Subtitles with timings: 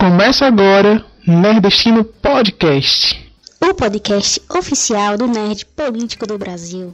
[0.00, 3.32] Começa agora Nerdestino Podcast.
[3.60, 6.92] O podcast oficial do nerd político do Brasil.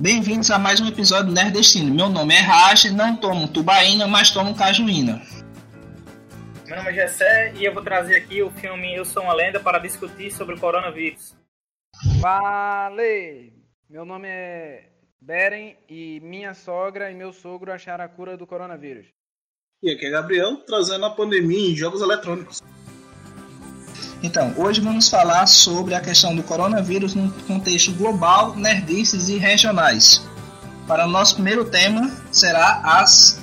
[0.00, 1.94] Bem-vindos a mais um episódio do Nerdestino.
[1.94, 5.22] Meu nome é Raj, não tomo tubaína, mas tomo cajuína.
[6.66, 9.60] Meu nome é Gessé e eu vou trazer aqui o filme Eu Sou uma Lenda
[9.60, 11.36] para discutir sobre o coronavírus.
[12.18, 13.52] Vale!
[13.88, 14.88] Meu nome é
[15.20, 19.06] Beren e minha sogra e meu sogro acharam a cura do coronavírus.
[19.80, 22.60] E aqui é Gabriel, trazendo a pandemia em jogos eletrônicos.
[24.20, 30.20] Então, hoje vamos falar sobre a questão do coronavírus num contexto global, nerdices e regionais.
[30.88, 33.40] Para o nosso primeiro tema será as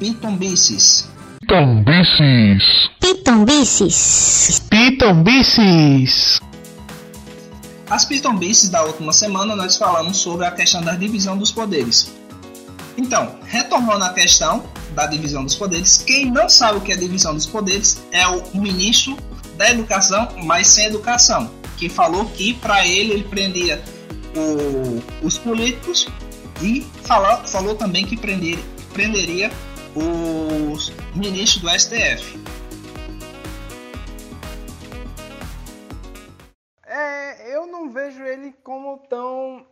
[0.00, 1.08] pitombices.
[1.42, 2.90] Pitombices.
[2.98, 4.58] Pitombices.
[4.68, 6.40] Pitombices.
[7.88, 12.12] As pitombices da última semana nós falamos sobre a questão da divisão dos poderes.
[12.96, 14.64] Então, retomando a questão
[14.94, 18.56] da divisão dos poderes, quem não sabe o que é divisão dos poderes é o
[18.56, 19.16] ministro
[19.56, 23.82] da educação, mas sem educação, que falou que para ele ele prendia
[24.36, 26.06] o, os políticos
[26.62, 28.58] e falou, falou também que prender,
[28.92, 29.50] prenderia
[29.94, 32.38] os ministros do STF.
[36.86, 39.66] É, eu não vejo ele como tão.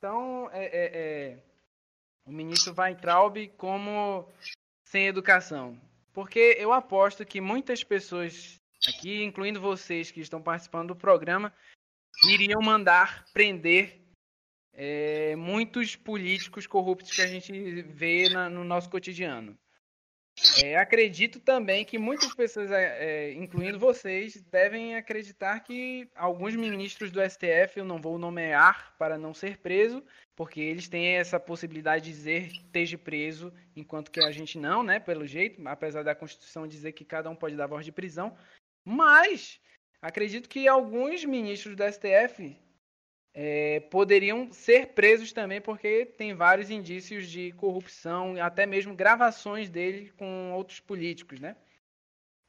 [0.00, 0.48] tão.
[0.52, 1.51] É, é, é,
[2.24, 4.28] o ministro Weintraub como
[4.84, 5.80] sem educação.
[6.12, 11.52] Porque eu aposto que muitas pessoas aqui, incluindo vocês que estão participando do programa,
[12.28, 14.00] iriam mandar prender
[14.72, 19.56] é, muitos políticos corruptos que a gente vê na, no nosso cotidiano.
[20.62, 27.20] É, acredito também que muitas pessoas, é, incluindo vocês, devem acreditar que alguns ministros do
[27.20, 30.02] STF, eu não vou nomear para não ser preso,
[30.34, 34.82] porque eles têm essa possibilidade de dizer que esteja preso, enquanto que a gente não,
[34.82, 38.36] né, pelo jeito, apesar da Constituição dizer que cada um pode dar voz de prisão.
[38.84, 39.60] Mas
[40.00, 42.56] acredito que alguns ministros do STF
[43.34, 50.12] é, poderiam ser presos também, porque tem vários indícios de corrupção, até mesmo gravações dele
[50.16, 51.56] com outros políticos, né?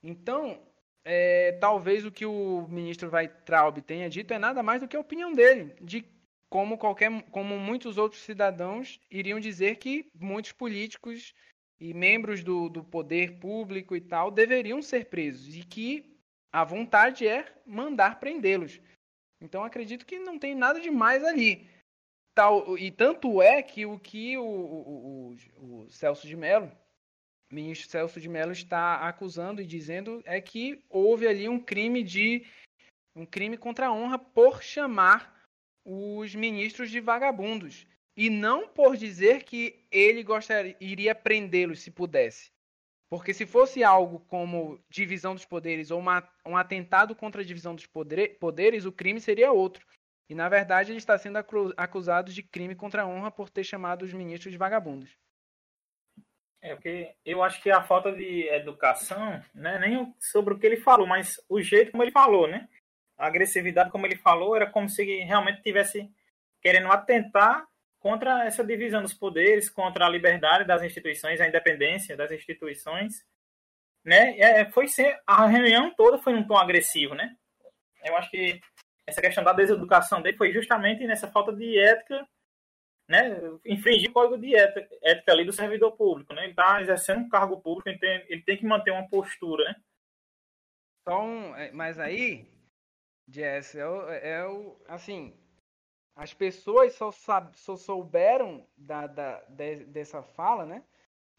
[0.04, 0.62] Então,
[1.06, 5.00] é, talvez o que o ministro Weitraub tenha dito é nada mais do que a
[5.00, 6.06] opinião dele, de
[6.50, 11.34] como qualquer, como muitos outros cidadãos iriam dizer que muitos políticos
[11.80, 16.16] e membros do, do poder público e tal deveriam ser presos e que
[16.52, 18.80] a vontade é mandar prendê-los.
[19.44, 21.70] Então acredito que não tem nada de mais ali.
[22.34, 26.72] Tal, e tanto é que o que o, o, o, o Celso de Mello,
[27.52, 32.48] ministro Celso de Mello, está acusando e dizendo é que houve ali um crime de
[33.16, 35.46] um crime contra a honra por chamar
[35.86, 42.53] os ministros de vagabundos e não por dizer que ele gostaria iria prendê-los se pudesse.
[43.14, 47.76] Porque se fosse algo como divisão dos poderes ou uma, um atentado contra a divisão
[47.76, 49.86] dos poderes, o crime seria outro.
[50.28, 51.38] E na verdade ele está sendo
[51.78, 55.16] acusado de crime contra a honra por ter chamado os ministros de vagabundos.
[56.60, 60.78] É, porque eu acho que a falta de educação, né, nem sobre o que ele
[60.78, 62.68] falou, mas o jeito como ele falou, né?
[63.16, 66.12] A agressividade como ele falou era como se realmente tivesse
[66.60, 67.64] querendo atentar
[68.04, 73.26] contra essa divisão dos poderes, contra a liberdade das instituições, a independência das instituições,
[74.04, 74.38] né?
[74.38, 77.34] É, foi ser a reunião toda foi num tom agressivo, né?
[78.04, 78.60] Eu acho que
[79.08, 82.28] essa questão da deseducação dele foi justamente nessa falta de ética,
[83.08, 83.40] né?
[83.66, 86.44] Infringir o código de ética, ética ali do servidor público, né?
[86.44, 89.76] Ele está exercendo um cargo público, ele tem, ele tem que manter uma postura, né?
[91.02, 92.46] Então, mas aí,
[93.30, 95.34] Jess, é o, é o assim,
[96.16, 100.84] as pessoas só, sab, só souberam da, da, de, dessa fala, né?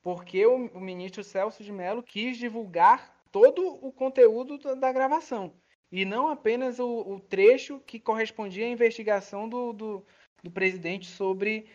[0.02, 5.54] Porque o, o, ministro Celso de Mello quis divulgar todo o conteúdo da, da gravação.
[5.90, 10.06] E não apenas o, o, trecho que correspondia à investigação do, do,
[10.42, 11.68] do presidente sobre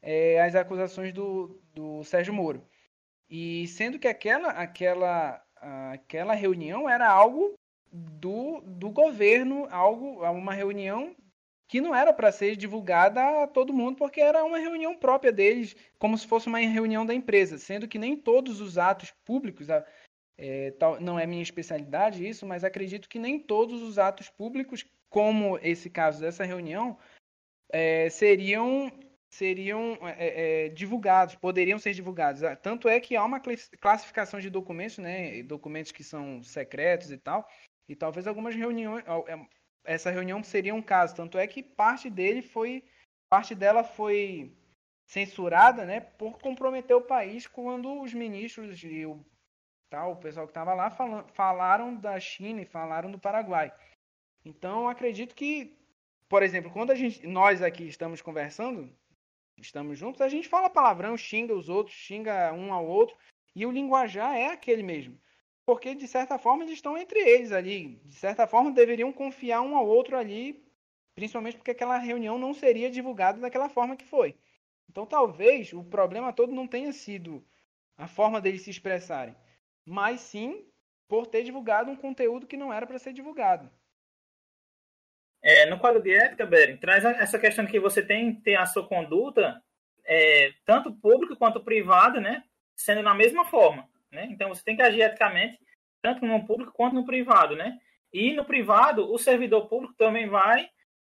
[0.00, 2.66] é, as acusações do, do Sérgio Moro.
[3.28, 5.44] E sendo que aquela, aquela,
[5.92, 7.54] aquela reunião era algo
[7.92, 11.14] do, do governo, algo, uma reunião
[11.68, 15.74] que não era para ser divulgada a todo mundo, porque era uma reunião própria deles,
[15.98, 19.66] como se fosse uma reunião da empresa, sendo que nem todos os atos públicos,
[20.38, 24.84] é, tal, não é minha especialidade isso, mas acredito que nem todos os atos públicos,
[25.08, 26.98] como esse caso dessa reunião,
[27.70, 28.92] é, seriam
[29.28, 32.40] seriam é, é divulgados, poderiam ser divulgados.
[32.62, 33.42] Tanto é que há uma
[33.80, 37.46] classificação de documentos, né, documentos que são secretos e tal,
[37.88, 39.46] e talvez algumas reuniões, é,
[39.86, 41.14] essa reunião seria um caso.
[41.14, 42.84] Tanto é que parte dele foi.
[43.28, 44.52] Parte dela foi
[45.06, 49.24] censurada né, por comprometer o país quando os ministros e o
[49.88, 53.72] tal, o pessoal que estava lá falam, falaram da China e falaram do Paraguai.
[54.44, 55.76] Então, acredito que,
[56.28, 58.92] por exemplo, quando a gente, nós aqui estamos conversando,
[59.58, 63.16] estamos juntos, a gente fala palavrão, xinga os outros, xinga um ao outro,
[63.54, 65.18] e o linguajar é aquele mesmo.
[65.66, 68.00] Porque, de certa forma, eles estão entre eles ali.
[68.04, 70.64] De certa forma, deveriam confiar um ao outro ali,
[71.14, 74.36] principalmente porque aquela reunião não seria divulgada daquela forma que foi.
[74.88, 77.44] Então, talvez o problema todo não tenha sido
[77.96, 79.34] a forma deles se expressarem,
[79.84, 80.64] mas sim
[81.08, 83.70] por ter divulgado um conteúdo que não era para ser divulgado.
[85.42, 88.86] É, no quadro de ética, Beren, traz essa questão que você tem ter a sua
[88.86, 89.62] conduta,
[90.04, 92.44] é, tanto público quanto privada, né?
[92.74, 94.26] Sendo na mesma forma, né?
[94.30, 95.58] Então você tem que agir eticamente,
[96.02, 97.78] tanto no público quanto no privado, né?
[98.12, 100.68] E no privado, o servidor público também vai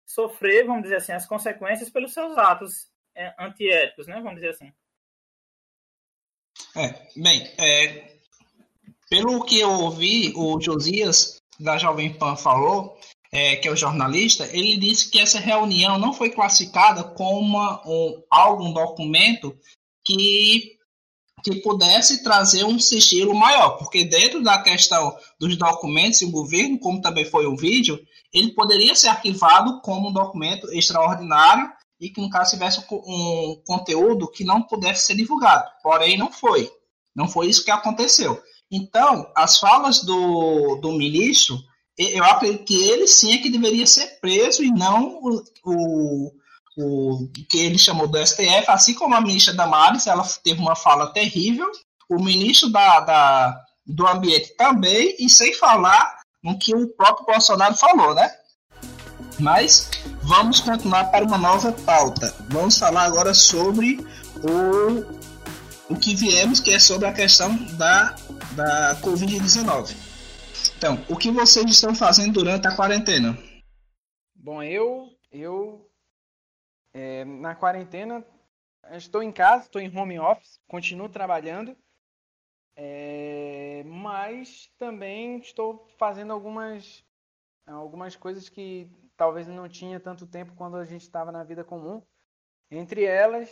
[0.06, 4.16] sofrer, vamos dizer assim, as consequências pelos seus atos é, antiéticos, né?
[4.16, 4.72] Vamos dizer assim.
[6.76, 8.16] É, bem, é,
[9.08, 12.98] pelo que eu ouvi, o Josias da Jovem Pan falou,
[13.30, 17.82] é, que é o jornalista, ele disse que essa reunião não foi classificada como uma,
[17.86, 19.58] um, algum documento
[20.04, 20.76] que,
[21.44, 26.78] que pudesse trazer um sigilo maior, porque dentro da questão dos documentos e o governo,
[26.78, 28.00] como também foi o vídeo,
[28.32, 31.70] ele poderia ser arquivado como um documento extraordinário
[32.00, 35.70] e que, no caso, tivesse um conteúdo que não pudesse ser divulgado.
[35.82, 36.70] Porém, não foi.
[37.14, 38.42] Não foi isso que aconteceu.
[38.70, 41.56] Então, as falas do, do ministro
[41.96, 46.32] eu acredito que ele sim é que deveria ser preso e não o, o,
[46.76, 51.12] o que ele chamou do STF, assim como a ministra Damares, ela teve uma fala
[51.12, 51.70] terrível,
[52.10, 57.74] o ministro da, da, do Ambiente também, e sem falar no que o próprio Bolsonaro
[57.74, 58.30] falou, né?
[59.38, 59.90] Mas
[60.22, 62.34] vamos continuar para uma nova pauta.
[62.50, 63.98] Vamos falar agora sobre
[64.42, 68.14] o, o que viemos, que é sobre a questão da,
[68.52, 69.94] da Covid-19.
[70.76, 73.36] Então, o que vocês estão fazendo durante a quarentena?
[74.36, 75.83] Bom, eu, eu
[76.94, 78.24] é, na quarentena
[78.92, 81.76] estou em casa, estou em home office, continuo trabalhando,
[82.76, 87.04] é, mas também estou fazendo algumas
[87.66, 92.02] algumas coisas que talvez não tinha tanto tempo quando a gente estava na vida comum.
[92.70, 93.48] Entre elas,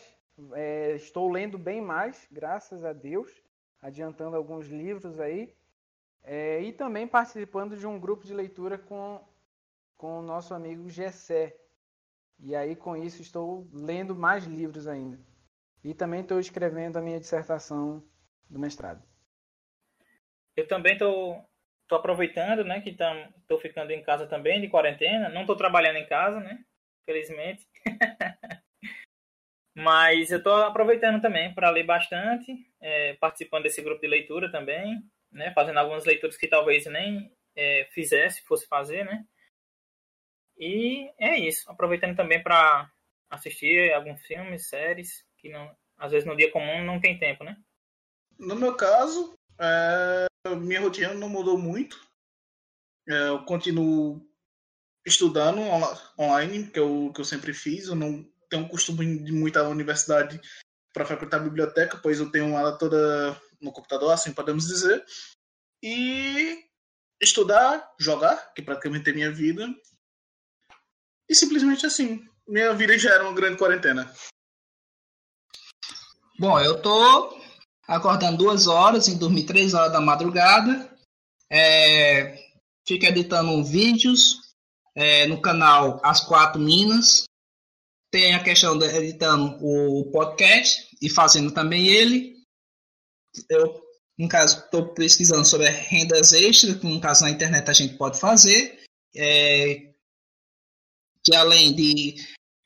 [0.52, 3.30] é, estou lendo bem mais, graças a Deus,
[3.80, 5.54] adiantando alguns livros aí.
[6.22, 9.20] É, e também participando de um grupo de leitura com,
[9.96, 11.56] com o nosso amigo Gessé.
[12.42, 15.18] E aí, com isso, estou lendo mais livros ainda.
[15.84, 18.02] E também estou escrevendo a minha dissertação
[18.50, 19.02] do mestrado.
[20.56, 21.48] Eu também estou
[21.88, 25.28] tô aproveitando, né, que estou ficando em casa também, de quarentena.
[25.28, 26.64] Não estou trabalhando em casa, né,
[27.04, 27.66] felizmente.
[29.74, 35.02] Mas eu estou aproveitando também para ler bastante, é, participando desse grupo de leitura também
[35.32, 35.50] né?
[35.52, 39.24] Fazendo algumas leituras que talvez nem é, fizesse, fosse fazer, né?
[40.58, 41.70] E é isso.
[41.70, 42.90] Aproveitando também para
[43.30, 47.56] assistir alguns filmes, séries, que não, às vezes no dia comum não tem tempo, né?
[48.38, 50.26] No meu caso, é,
[50.56, 51.98] minha rotina não mudou muito.
[53.08, 54.26] É, eu continuo
[55.06, 55.60] estudando
[56.18, 57.86] online, que eu, que eu sempre fiz.
[57.86, 60.40] Eu não tenho costume de muita universidade
[60.92, 65.04] para frequentar a biblioteca, pois eu tenho ela toda no computador, assim podemos dizer.
[65.82, 66.64] E
[67.20, 69.66] estudar, jogar, que praticamente é minha vida.
[71.32, 74.12] E simplesmente assim, minha vida já era uma grande quarentena.
[76.38, 77.40] Bom, eu tô
[77.88, 80.94] acordando duas horas e dormir três horas da madrugada.
[81.50, 82.36] É,
[82.86, 84.40] fico editando vídeos
[84.94, 87.24] é, no canal As Quatro Minas.
[88.10, 92.36] Tem a questão de editando o podcast e fazendo também ele
[93.48, 93.82] eu,
[94.18, 98.20] no caso, estou pesquisando sobre rendas extras, que no caso na internet a gente pode
[98.20, 98.84] fazer,
[99.16, 99.91] é,
[101.24, 102.16] que além de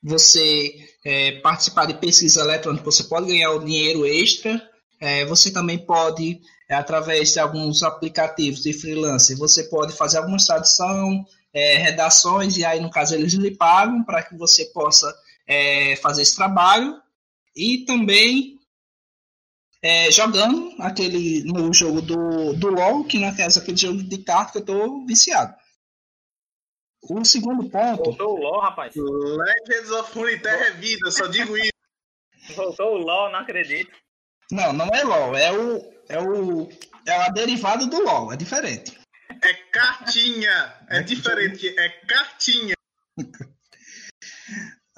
[0.01, 0.73] você
[1.05, 4.61] é, participar de pesquisa eletrônica, você pode ganhar o dinheiro extra.
[4.99, 10.37] É, você também pode, é, através de alguns aplicativos de freelance, você pode fazer alguma
[10.37, 11.23] tradução,
[11.53, 15.13] é, redações, e aí, no caso, eles lhe pagam para que você possa
[15.47, 16.95] é, fazer esse trabalho.
[17.55, 18.57] E também
[19.81, 24.51] é, jogando aquele no jogo do, do LoL, que não é aquele jogo de carta
[24.51, 25.53] que eu tô viciado.
[27.09, 28.03] O segundo ponto.
[28.03, 28.93] Voltou o LoL, rapaz.
[28.95, 31.71] Legends of Runeterra é vida, só digo isso.
[32.55, 33.91] Voltou o LoL, não acredito.
[34.51, 35.93] Não, não é LoL, é o.
[36.09, 36.69] É o.
[37.05, 38.97] É a derivada do LoL, é diferente.
[39.41, 42.75] É cartinha, é diferente, é cartinha.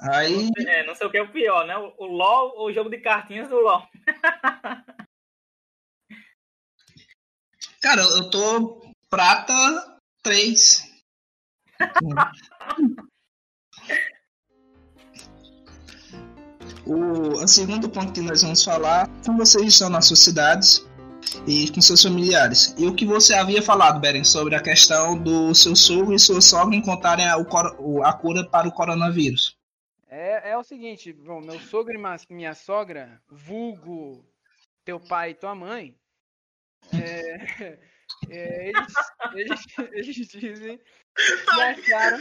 [0.00, 0.48] Aí...
[0.66, 1.76] É, não sei o que é o pior, né?
[1.76, 3.86] O, LOL ou o jogo de cartinhas do LOL.
[7.82, 9.52] Cara, eu tô prata
[10.22, 10.89] 3.
[16.86, 20.86] O, o segundo ponto que nós vamos falar, como vocês estão nas suas cidades
[21.46, 22.74] e com seus familiares.
[22.78, 26.40] E o que você havia falado, Beren, sobre a questão do seu sogro e sua
[26.40, 29.56] sogra encontrarem a, o, a cura para o coronavírus.
[30.08, 34.24] É, é o seguinte, bom, meu sogro e minha sogra, vulgo
[34.84, 35.94] teu pai e tua mãe,
[36.92, 37.78] é,
[38.28, 38.94] é, eles,
[39.34, 42.18] eles, eles dizem que acharam,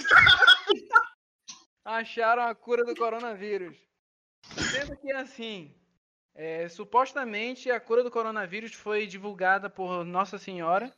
[1.86, 3.78] acharam a cura do coronavírus.
[4.72, 5.76] Sendo que assim,
[6.34, 10.94] é, supostamente a cura do coronavírus foi divulgada por Nossa Senhora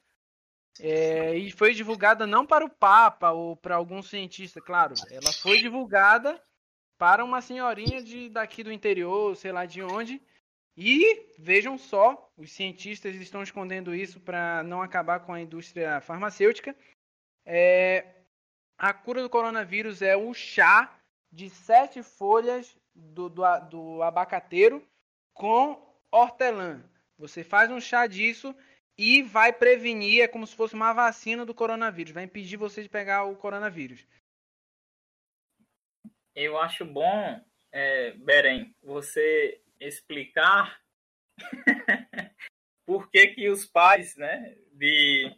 [0.79, 4.93] é, e foi divulgada não para o Papa ou para algum cientista, claro.
[5.09, 6.41] Ela foi divulgada
[6.97, 10.21] para uma senhorinha de daqui do interior, sei lá de onde.
[10.83, 16.75] E vejam só, os cientistas estão escondendo isso para não acabar com a indústria farmacêutica.
[17.45, 18.23] É,
[18.79, 20.99] a cura do coronavírus é o chá
[21.31, 24.83] de sete folhas do, do, do abacateiro
[25.35, 26.83] com hortelã.
[27.15, 28.55] Você faz um chá disso
[28.97, 32.89] e vai prevenir, é como se fosse uma vacina do coronavírus, vai impedir você de
[32.89, 34.03] pegar o coronavírus.
[36.33, 37.39] Eu acho bom,
[37.71, 40.79] é, Beren, você explicar
[42.85, 45.35] por que, que os pais né, de,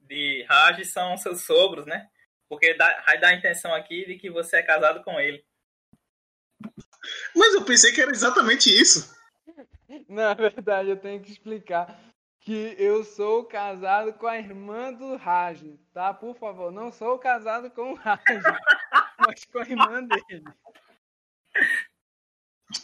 [0.00, 2.08] de Raj são seus sogros, né?
[2.48, 5.44] Porque dá, vai dar a intenção aqui de que você é casado com ele.
[7.34, 9.14] Mas eu pensei que era exatamente isso.
[10.08, 11.98] Na verdade, eu tenho que explicar
[12.40, 16.12] que eu sou casado com a irmã do Raj, tá?
[16.12, 18.20] Por favor, não sou casado com o Raj,
[19.18, 20.44] mas com a irmã dele.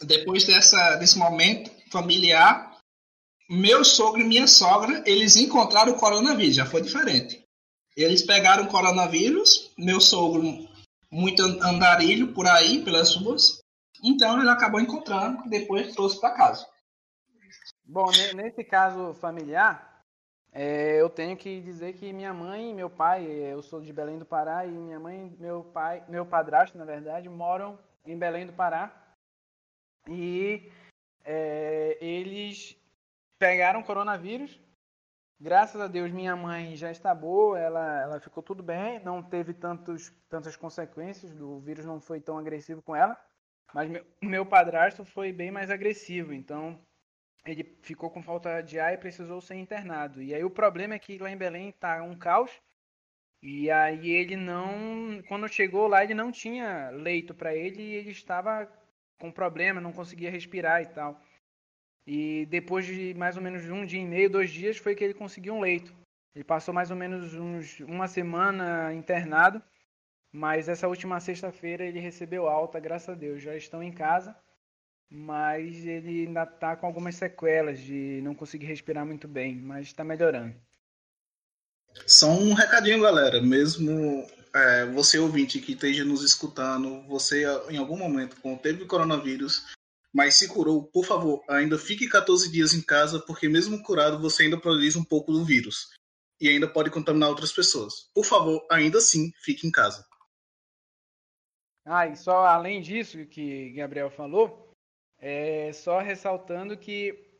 [0.03, 2.77] Depois dessa, desse momento familiar,
[3.49, 7.43] meu sogro e minha sogra, eles encontraram o coronavírus, já foi diferente.
[7.95, 10.67] Eles pegaram o coronavírus, meu sogro
[11.11, 13.61] muito andarilho por aí, pelas ruas,
[14.03, 16.67] então ele acabou encontrando depois trouxe para casa.
[17.83, 20.03] Bom, nesse caso familiar,
[20.51, 24.19] é, eu tenho que dizer que minha mãe e meu pai, eu sou de Belém
[24.19, 28.53] do Pará e minha mãe, meu pai, meu padrasto, na verdade, moram em Belém do
[28.53, 28.91] Pará.
[30.09, 30.71] E
[31.23, 32.77] é, eles
[33.37, 34.59] pegaram coronavírus.
[35.39, 39.53] Graças a Deus, minha mãe já está boa, ela, ela ficou tudo bem, não teve
[39.53, 43.15] tantos, tantas consequências, o vírus não foi tão agressivo com ela.
[43.71, 46.79] Mas meu, meu padrasto foi bem mais agressivo, então
[47.45, 50.23] ele ficou com falta de ar e precisou ser internado.
[50.23, 52.51] E aí o problema é que lá em Belém tá um caos.
[53.41, 58.09] E aí ele não, quando chegou lá, ele não tinha leito para ele e ele
[58.09, 58.67] estava
[59.17, 61.21] com problema, não conseguia respirar e tal.
[62.05, 65.13] E depois de mais ou menos um dia e meio, dois dias, foi que ele
[65.13, 65.93] conseguiu um leito.
[66.35, 69.61] Ele passou mais ou menos uns, uma semana internado,
[70.31, 73.41] mas essa última sexta-feira ele recebeu alta, graças a Deus.
[73.41, 74.35] Já estão em casa
[75.09, 80.03] mas ele ainda está com algumas sequelas de não conseguir respirar muito bem, mas está
[80.03, 80.55] melhorando.
[82.05, 83.41] Só um recadinho, galera.
[83.41, 89.65] Mesmo é, você ouvinte que esteja nos escutando, você em algum momento teve coronavírus,
[90.13, 94.43] mas se curou, por favor, ainda fique 14 dias em casa, porque mesmo curado você
[94.43, 95.89] ainda produz um pouco do vírus
[96.39, 98.09] e ainda pode contaminar outras pessoas.
[98.13, 100.05] Por favor, ainda assim, fique em casa.
[101.85, 104.71] Ah, e só além disso que Gabriel falou,
[105.17, 107.39] é, só ressaltando que,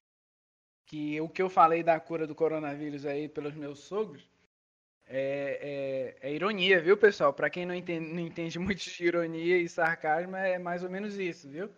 [0.85, 4.27] que o que eu falei da cura do coronavírus aí pelos meus sogros
[5.07, 7.33] é, é, é ironia, viu, pessoal?
[7.33, 11.17] Para quem não entende, não entende muito de ironia e sarcasmo, é mais ou menos
[11.17, 11.69] isso, viu?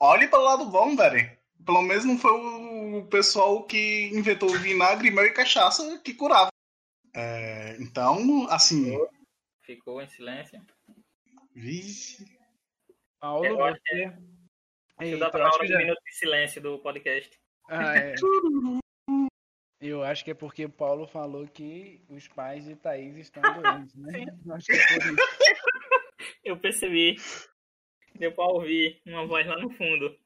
[0.00, 1.30] Olhe pelo lado bom, velho.
[1.64, 6.50] Pelo menos não foi o pessoal que inventou vinagre, mel e cachaça que curava.
[7.14, 8.98] É, então, assim.
[9.62, 10.60] Ficou em silêncio.
[11.54, 12.26] Vixe.
[13.20, 14.12] Paulo, você,
[15.00, 15.78] Eita, dá pra hora já...
[15.78, 17.40] minuto de silêncio do podcast.
[17.70, 18.14] Ah, é.
[19.86, 23.94] Eu acho que é porque o Paulo falou que os pais de Thaís estão doentes,
[23.96, 24.24] né?
[24.54, 25.16] Acho que é por isso.
[26.42, 27.16] Eu percebi.
[28.14, 30.16] Deu pra ouvir uma voz lá no fundo.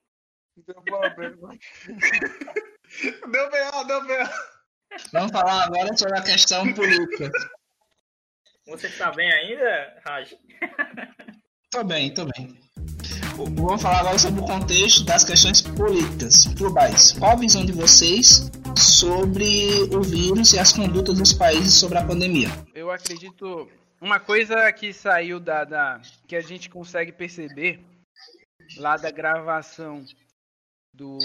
[0.59, 1.59] Deu problema.
[3.33, 4.29] deu B.O., deu B.O.
[5.13, 7.29] Vamos falar agora sobre a questão política.
[8.67, 10.35] Você está bem ainda, Raj?
[11.71, 12.61] Tô bem, tô bem.
[13.39, 17.13] Vamos falar agora sobre o contexto das questões políticas globais.
[17.13, 22.05] Qual a visão de vocês sobre o vírus e as condutas dos países sobre a
[22.05, 22.49] pandemia?
[22.75, 23.69] Eu acredito.
[24.01, 27.81] Uma coisa que saiu da, da que a gente consegue perceber
[28.77, 30.05] lá da gravação
[30.93, 31.19] do,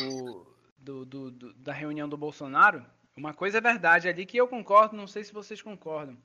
[0.78, 2.84] do, do, do, da reunião do Bolsonaro
[3.16, 6.18] uma coisa é verdade ali que eu concordo, não sei se vocês concordam.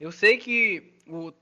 [0.00, 1.32] Eu sei que o,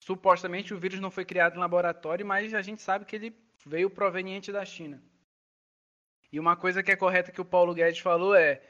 [0.00, 3.90] supostamente o vírus não foi criado em laboratório, mas a gente sabe que ele veio
[3.90, 5.00] proveniente da China.
[6.32, 8.62] E uma coisa que é correta que o Paulo Guedes falou é,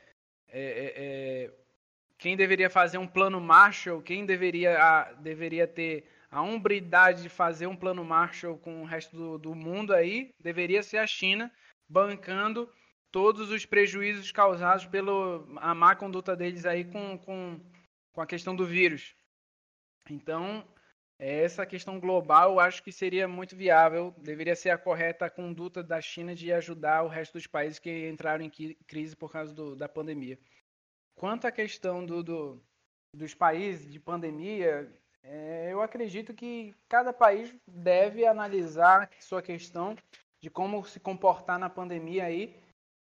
[0.49, 1.51] é, é, é
[2.19, 7.67] quem deveria fazer um plano Marshall, quem deveria, a, deveria ter a umbridade de fazer
[7.67, 11.51] um plano Marshall com o resto do, do mundo aí, deveria ser a China,
[11.89, 12.71] bancando
[13.11, 15.45] todos os prejuízos causados pela
[15.75, 17.61] má conduta deles aí com, com,
[18.13, 19.15] com a questão do vírus.
[20.09, 20.65] Então,
[21.21, 26.01] essa questão global eu acho que seria muito viável, deveria ser a correta conduta da
[26.01, 28.51] China de ajudar o resto dos países que entraram em
[28.87, 30.39] crise por causa do, da pandemia.
[31.15, 32.63] Quanto à questão do, do
[33.15, 34.91] dos países de pandemia,
[35.23, 39.97] é, eu acredito que cada país deve analisar sua questão
[40.41, 42.57] de como se comportar na pandemia aí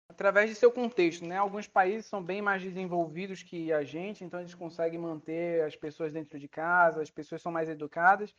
[0.09, 1.37] através de seu contexto, né?
[1.37, 6.13] Alguns países são bem mais desenvolvidos que a gente, então eles conseguem manter as pessoas
[6.13, 8.35] dentro de casa, as pessoas são mais educadas.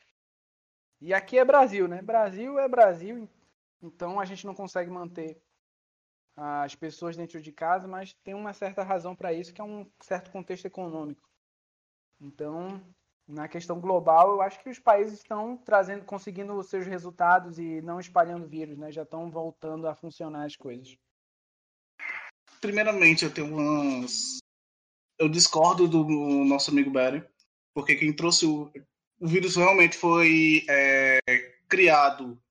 [0.99, 2.01] E aqui é Brasil, né?
[2.01, 3.29] Brasil é Brasil,
[3.81, 5.41] então a gente não consegue manter
[6.35, 9.89] as pessoas dentro de casa, mas tem uma certa razão para isso, que é um
[10.01, 11.29] certo contexto econômico.
[12.19, 12.81] Então,
[13.27, 17.81] na questão global, eu acho que os países estão trazendo, conseguindo os seus resultados e
[17.81, 18.91] não espalhando vírus, né?
[18.91, 20.97] Já estão voltando a funcionar as coisas.
[22.61, 24.39] Primeiramente, eu tenho umas.
[25.17, 26.03] Eu discordo do
[26.45, 27.23] nosso amigo Barry,
[27.73, 28.71] porque quem trouxe o,
[29.19, 31.19] o vírus realmente foi é,
[31.67, 32.41] criado.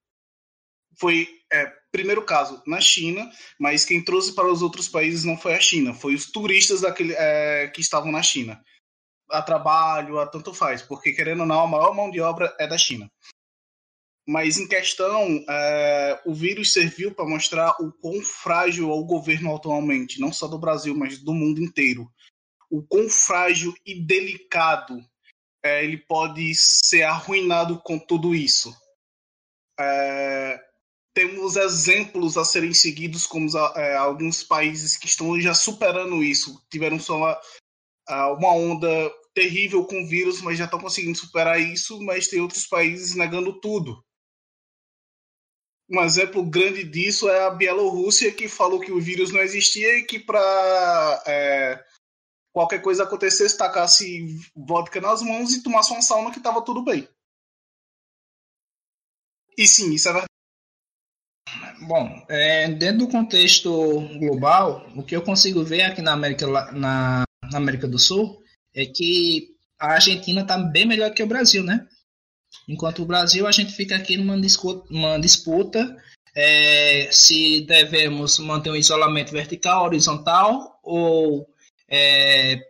[0.98, 5.54] Foi é, primeiro caso na China, mas quem trouxe para os outros países não foi
[5.54, 8.62] a China, foi os turistas daquele, é, que estavam na China.
[9.30, 12.66] A trabalho, a tanto faz, porque querendo ou não, a maior mão de obra é
[12.66, 13.10] da China.
[14.28, 19.56] Mas em questão, é, o vírus serviu para mostrar o quão frágil é o governo
[19.56, 22.06] atualmente, não só do Brasil, mas do mundo inteiro.
[22.70, 25.02] O quão frágil e delicado
[25.64, 28.76] é, ele pode ser arruinado com tudo isso.
[29.80, 30.60] É,
[31.14, 36.62] temos exemplos a serem seguidos, como é, alguns países que estão já superando isso.
[36.70, 37.40] Tiveram só uma,
[38.36, 42.66] uma onda terrível com o vírus, mas já estão conseguindo superar isso, mas tem outros
[42.66, 44.06] países negando tudo.
[45.90, 50.04] Um exemplo grande disso é a Bielorrússia, que falou que o vírus não existia e
[50.04, 51.82] que para é,
[52.52, 57.08] qualquer coisa acontecesse, tacasse vodka nas mãos e tomasse uma sauna que estava tudo bem.
[59.56, 60.28] E sim, isso é verdade.
[61.80, 63.70] Bom, é, dentro do contexto
[64.18, 68.42] global, o que eu consigo ver aqui na América, na, na América do Sul
[68.74, 71.88] é que a Argentina está bem melhor que o Brasil, né?
[72.68, 75.96] Enquanto o Brasil, a gente fica aqui numa disputa, uma disputa
[76.34, 81.48] é, se devemos manter um isolamento vertical, horizontal ou
[81.88, 82.60] é,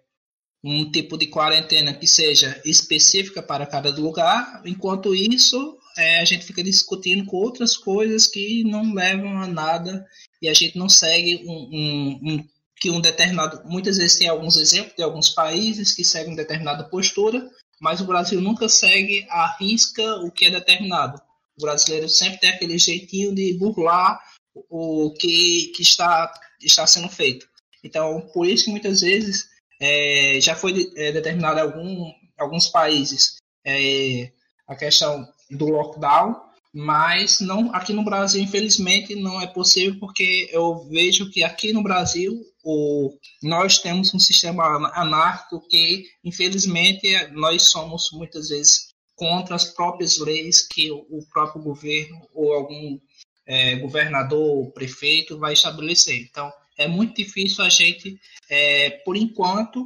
[0.63, 4.63] um tipo de quarentena que seja específica para cada lugar.
[4.65, 10.07] Enquanto isso, é, a gente fica discutindo com outras coisas que não levam a nada
[10.41, 13.63] e a gente não segue um, um, um, que um determinado.
[13.69, 17.49] Muitas vezes tem alguns exemplos de alguns países que seguem determinada postura,
[17.81, 21.21] mas o Brasil nunca segue a risca o que é determinado.
[21.57, 24.21] O brasileiro sempre tem aquele jeitinho de burlar
[24.69, 27.49] o que, que está, está sendo feito.
[27.83, 29.49] Então, por isso que muitas vezes
[29.81, 34.33] é, já foi é, determinado em algum, alguns países é,
[34.67, 36.37] a questão do lockdown,
[36.79, 41.83] mas não aqui no Brasil, infelizmente, não é possível porque eu vejo que aqui no
[41.83, 44.65] Brasil o, nós temos um sistema
[44.95, 51.61] anárquico que, infelizmente, nós somos muitas vezes contra as próprias leis que o, o próprio
[51.61, 52.97] governo ou algum
[53.45, 56.29] é, governador ou prefeito vai estabelecer.
[56.31, 58.17] Então, é muito difícil a gente,
[58.49, 59.85] é, por enquanto,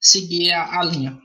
[0.00, 1.20] seguir a, a linha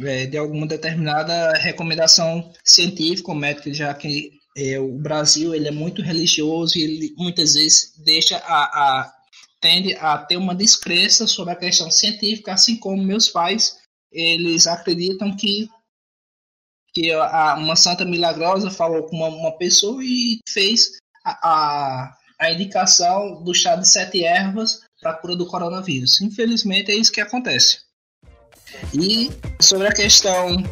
[0.00, 5.72] é, de alguma determinada recomendação científica ou médica, já que é, o Brasil ele é
[5.72, 9.12] muito religioso e ele muitas vezes deixa a, a
[9.60, 13.76] tende a ter uma descrença sobre a questão científica, assim como meus pais
[14.12, 15.68] eles acreditam que
[16.94, 22.52] que a, uma santa milagrosa falou com uma, uma pessoa e fez a, a, a
[22.52, 26.20] indicação do chá de sete ervas para cura do coronavírus.
[26.20, 27.87] Infelizmente é isso que acontece.
[28.94, 30.62] E sobre a questão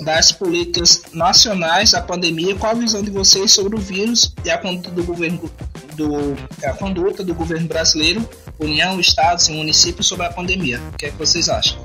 [0.00, 4.58] das políticas nacionais da pandemia, qual a visão de vocês sobre o vírus e a
[4.58, 5.50] conduta do governo
[5.96, 6.34] do,
[6.66, 8.20] a conduta do governo brasileiro,
[8.60, 10.78] União, Estados e municípios sobre a pandemia?
[10.92, 11.78] O que é que vocês acham?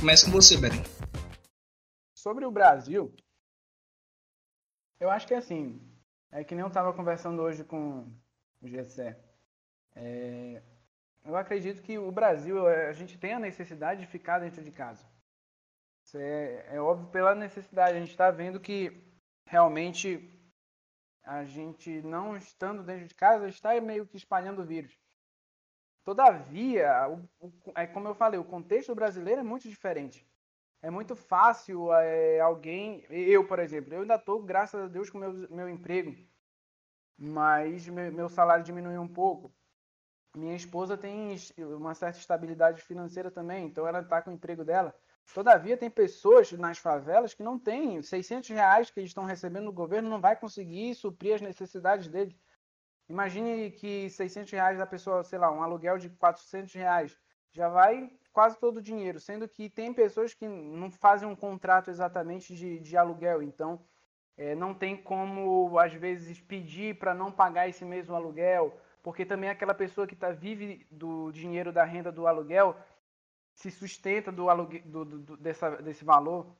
[0.00, 0.82] Começa com você, Beren.
[2.14, 3.14] Sobre o Brasil,
[5.00, 5.80] eu acho que é assim,
[6.30, 8.06] é que nem eu estava conversando hoje com
[8.60, 9.18] o Gessé.
[9.96, 10.62] É,
[11.24, 15.13] eu acredito que o Brasil, a gente tem a necessidade de ficar dentro de casa.
[16.04, 17.96] Isso é, é óbvio pela necessidade.
[17.96, 19.02] A gente está vendo que
[19.46, 20.30] realmente
[21.24, 24.96] a gente não estando dentro de casa está meio que espalhando o vírus.
[26.04, 30.28] Todavia, o, o, é como eu falei, o contexto brasileiro é muito diferente.
[30.82, 35.16] É muito fácil é, alguém, eu por exemplo, eu ainda estou, graças a Deus, com
[35.16, 36.14] meu, meu emprego,
[37.16, 39.50] mas meu, meu salário diminuiu um pouco.
[40.36, 44.94] Minha esposa tem uma certa estabilidade financeira também, então ela está com o emprego dela.
[45.32, 49.72] Todavia, tem pessoas nas favelas que não têm 600 reais que eles estão recebendo do
[49.72, 52.36] governo, não vai conseguir suprir as necessidades deles.
[53.08, 57.18] Imagine que 600 reais da pessoa, sei lá, um aluguel de 400 reais,
[57.52, 61.88] já vai quase todo o dinheiro, sendo que tem pessoas que não fazem um contrato
[61.90, 63.80] exatamente de, de aluguel, então
[64.36, 69.50] é, não tem como, às vezes, pedir para não pagar esse mesmo aluguel, porque também
[69.50, 72.76] aquela pessoa que tá, vive do dinheiro da renda do aluguel
[73.54, 76.54] se sustenta do, aluguel, do, do, dessa, desse valor,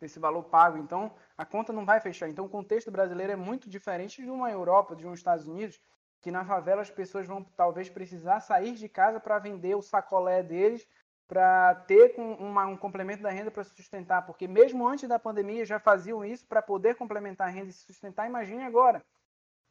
[0.00, 0.78] desse valor pago.
[0.78, 2.28] Então, a conta não vai fechar.
[2.28, 5.80] Então, o contexto brasileiro é muito diferente de uma Europa, de uns Estados Unidos,
[6.20, 10.42] que na favela as pessoas vão talvez precisar sair de casa para vender o sacolé
[10.42, 10.86] deles,
[11.28, 14.26] para ter uma, um complemento da renda para se sustentar.
[14.26, 17.84] Porque mesmo antes da pandemia já faziam isso para poder complementar a renda e se
[17.84, 18.26] sustentar.
[18.26, 19.04] Imagine agora.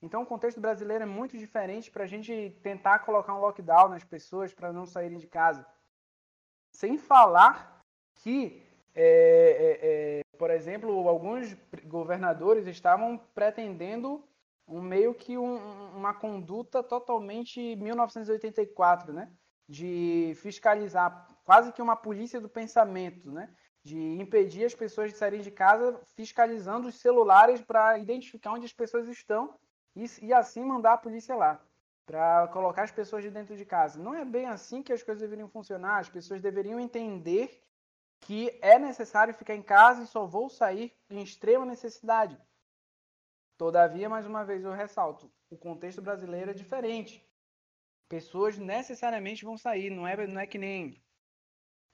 [0.01, 4.03] Então, o contexto brasileiro é muito diferente para a gente tentar colocar um lockdown nas
[4.03, 5.65] pessoas para não saírem de casa.
[6.71, 7.83] Sem falar
[8.15, 8.61] que,
[8.95, 11.55] é, é, é, por exemplo, alguns
[11.85, 14.23] governadores estavam pretendendo
[14.67, 15.57] um meio que um,
[15.95, 19.31] uma conduta totalmente 1984, né?
[19.67, 23.49] De fiscalizar, quase que uma polícia do pensamento, né?
[23.83, 28.73] De impedir as pessoas de saírem de casa fiscalizando os celulares para identificar onde as
[28.73, 29.55] pessoas estão
[29.95, 31.59] e, e assim mandar a polícia lá
[32.09, 34.01] para colocar as pessoas de dentro de casa.
[34.01, 35.99] Não é bem assim que as coisas deveriam funcionar.
[35.99, 37.63] As pessoas deveriam entender
[38.21, 42.35] que é necessário ficar em casa e só vou sair em extrema necessidade.
[43.59, 47.23] Todavia, mais uma vez eu ressalto, o contexto brasileiro é diferente.
[48.07, 50.99] Pessoas necessariamente vão sair, não é, não é que nem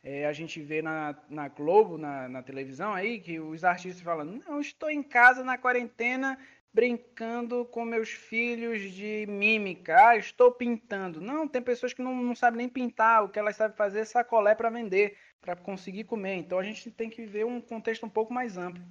[0.01, 4.23] é, a gente vê na, na Globo, na, na televisão aí, que os artistas falam,
[4.23, 6.39] não, estou em casa na quarentena
[6.75, 10.09] brincando com meus filhos de mímica.
[10.09, 11.21] Ah, estou pintando.
[11.21, 13.23] Não, tem pessoas que não, não sabem nem pintar.
[13.23, 16.35] O que elas sabem fazer é sacolé para vender, para conseguir comer.
[16.35, 18.83] Então a gente tem que ver um contexto um pouco mais amplo.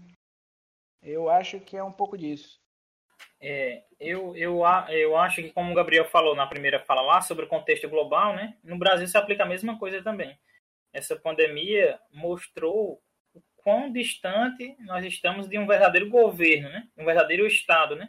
[1.02, 2.58] Eu acho que é um pouco disso.
[3.38, 7.44] É, eu, eu, eu acho que, como o Gabriel falou na primeira fala lá sobre
[7.44, 10.34] o contexto global, né, no Brasil se aplica a mesma coisa também.
[10.90, 13.02] Essa pandemia mostrou
[13.64, 16.86] quão distante nós estamos de um verdadeiro governo, né?
[16.96, 17.96] um verdadeiro Estado.
[17.96, 18.08] Né?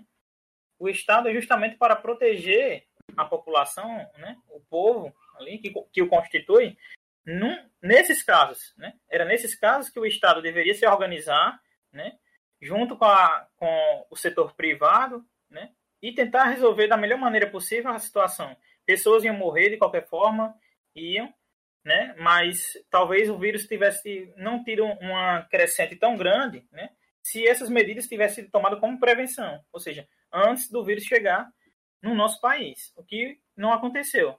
[0.77, 4.37] O Estado é justamente para proteger a população, né?
[4.49, 6.77] o povo ali que, que o constitui,
[7.25, 8.75] num, nesses casos.
[8.77, 8.93] Né?
[9.09, 11.59] Era nesses casos que o Estado deveria se organizar
[11.91, 12.17] né?
[12.61, 15.71] junto com, a, com o setor privado né?
[16.01, 18.55] e tentar resolver da melhor maneira possível a situação.
[18.85, 20.53] Pessoas iam morrer de qualquer forma,
[20.93, 21.33] iam,
[21.85, 22.15] né?
[22.17, 26.89] Mas talvez o vírus tivesse não tido uma crescente tão grande, né?
[27.23, 31.47] Se essas medidas tivessem sido tomadas como prevenção, ou seja, antes do vírus chegar
[32.01, 34.35] no nosso país, o que não aconteceu.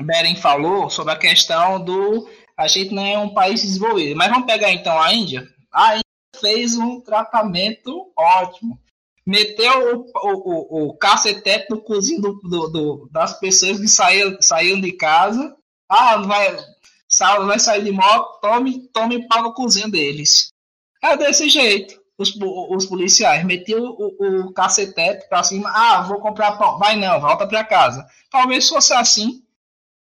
[0.00, 4.46] Beren falou sobre a questão do a gente não é um país desenvolvido, mas vamos
[4.46, 5.46] pegar então a Índia.
[5.72, 8.80] A Índia fez um tratamento ótimo.
[9.26, 14.36] Meteu o, o, o, o cacetete no cozinho do, do, do, das pessoas que saíam,
[14.40, 15.56] saíam de casa
[15.88, 16.56] ah, vai,
[17.08, 20.52] Saulo vai sair de moto, tome, tome para o cozinho deles.
[21.02, 22.00] É desse jeito.
[22.18, 22.34] Os,
[22.70, 25.70] os policiais metiam o, o, o para cima.
[25.70, 26.78] Ah, vou comprar pão.
[26.78, 28.06] Vai não, volta para casa.
[28.30, 29.42] Talvez fosse assim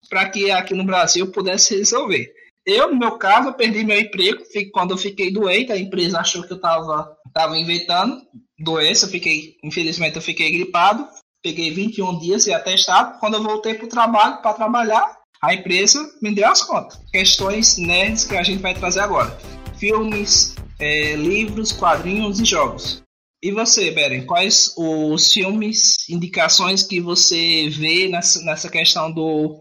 [0.09, 2.33] para que aqui no Brasil pudesse resolver.
[2.65, 4.43] Eu, no meu caso, perdi meu emprego.
[4.73, 8.23] Quando eu fiquei doente, a empresa achou que eu estava tava inventando
[8.59, 9.09] doença.
[9.09, 11.07] Fiquei, infelizmente, eu fiquei gripado.
[11.43, 13.19] Peguei 21 dias e atestado.
[13.19, 16.99] Quando eu voltei para o trabalho, para trabalhar, a empresa me deu as contas.
[17.11, 19.31] Questões nerds que a gente vai trazer agora:
[19.79, 23.03] filmes, é, livros, quadrinhos e jogos.
[23.43, 29.61] E você, Beren, quais os filmes, indicações que você vê nessa, nessa questão do,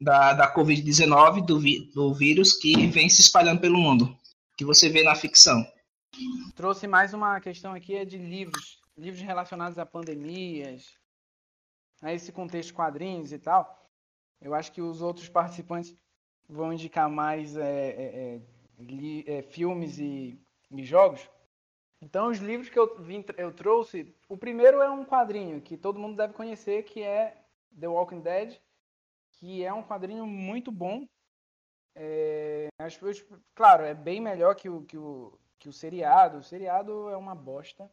[0.00, 1.60] da, da Covid-19, do,
[1.92, 4.16] do vírus que vem se espalhando pelo mundo,
[4.56, 5.62] que você vê na ficção?
[6.54, 10.86] Trouxe mais uma questão aqui é de livros, livros relacionados a pandemias,
[12.00, 13.83] a esse contexto quadrinhos e tal.
[14.44, 15.96] Eu acho que os outros participantes
[16.46, 18.40] vão indicar mais é, é, é
[18.78, 20.38] li, é, filmes e,
[20.70, 21.30] e, jogos.
[22.02, 25.98] Então, os livros que eu, vim, eu trouxe, o primeiro é um quadrinho que todo
[25.98, 27.42] mundo deve conhecer, que é
[27.80, 28.60] The Walking Dead,
[29.32, 31.08] que é um quadrinho muito bom.
[31.94, 33.00] É, acho,
[33.54, 36.38] claro, é bem melhor que o, que, o, que o seriado.
[36.38, 37.90] O seriado é uma bosta.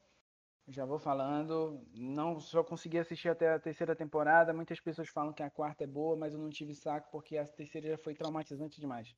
[0.71, 1.85] Já vou falando.
[1.93, 4.53] Não só consegui assistir até a terceira temporada.
[4.53, 7.45] Muitas pessoas falam que a quarta é boa, mas eu não tive saco porque a
[7.45, 9.13] terceira já foi traumatizante demais.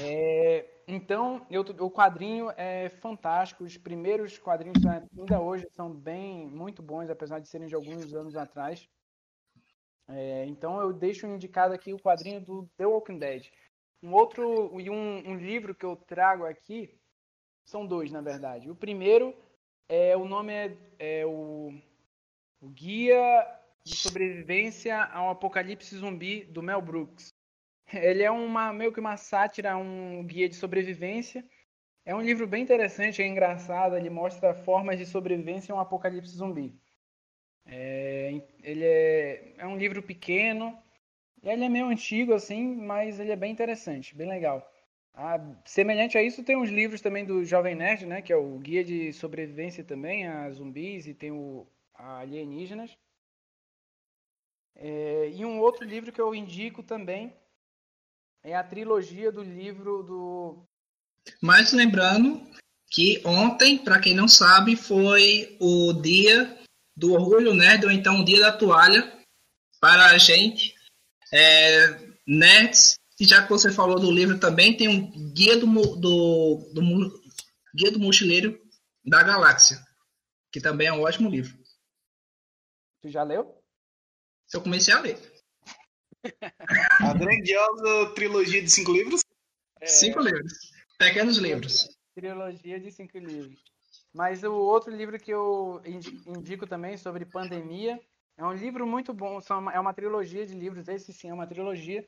[0.00, 3.64] É, então, eu, o quadrinho é fantástico.
[3.64, 8.34] Os primeiros quadrinhos ainda hoje são bem, muito bons, apesar de serem de alguns anos
[8.34, 8.88] atrás.
[10.08, 13.50] É, então, eu deixo indicado aqui o quadrinho do The Walking Dead.
[14.02, 16.98] Um outro e um, um livro que eu trago aqui
[17.66, 18.70] são dois, na verdade.
[18.70, 19.34] O primeiro
[19.88, 21.72] é o nome é, é o,
[22.60, 23.46] o Guia
[23.84, 27.34] de Sobrevivência ao Apocalipse Zumbi do Mel Brooks.
[27.92, 31.44] Ele é uma meio que uma sátira, um guia de sobrevivência.
[32.04, 33.96] É um livro bem interessante, é engraçado.
[33.96, 36.74] Ele mostra formas de sobrevivência em um apocalipse zumbi.
[37.66, 40.76] É, ele é, é um livro pequeno.
[41.42, 44.66] Ele é meio antigo assim, mas ele é bem interessante, bem legal.
[45.16, 48.20] Ah, semelhante a isso, tem uns livros também do Jovem Nerd, né?
[48.20, 52.90] Que é o Guia de Sobrevivência também, a zumbis, e tem o Alienígenas.
[54.74, 57.32] É, e um outro livro que eu indico também
[58.42, 60.64] é a trilogia do livro do.
[61.40, 62.44] Mas lembrando
[62.90, 66.58] que ontem, para quem não sabe, foi o dia
[66.96, 69.12] do orgulho nerd, ou então o dia da toalha,
[69.80, 70.74] para a gente,
[71.32, 76.70] é, nerds e já que você falou do livro também, tem um Guia do, do,
[76.74, 77.22] do,
[77.74, 78.60] Guia do Mochileiro
[79.02, 79.78] da Galáxia,
[80.52, 81.56] que também é um ótimo livro.
[83.00, 83.58] Tu já leu?
[84.52, 85.18] Eu comecei a ler.
[87.00, 89.22] A grandiosa trilogia de cinco livros?
[89.80, 89.86] É...
[89.86, 90.52] Cinco livros.
[90.98, 91.88] Pequenos livros.
[92.14, 93.58] Trilogia de cinco livros.
[94.12, 95.80] Mas o outro livro que eu
[96.26, 97.98] indico também sobre pandemia
[98.36, 99.40] é um livro muito bom.
[99.72, 100.88] É uma trilogia de livros.
[100.88, 102.06] Esse sim é uma trilogia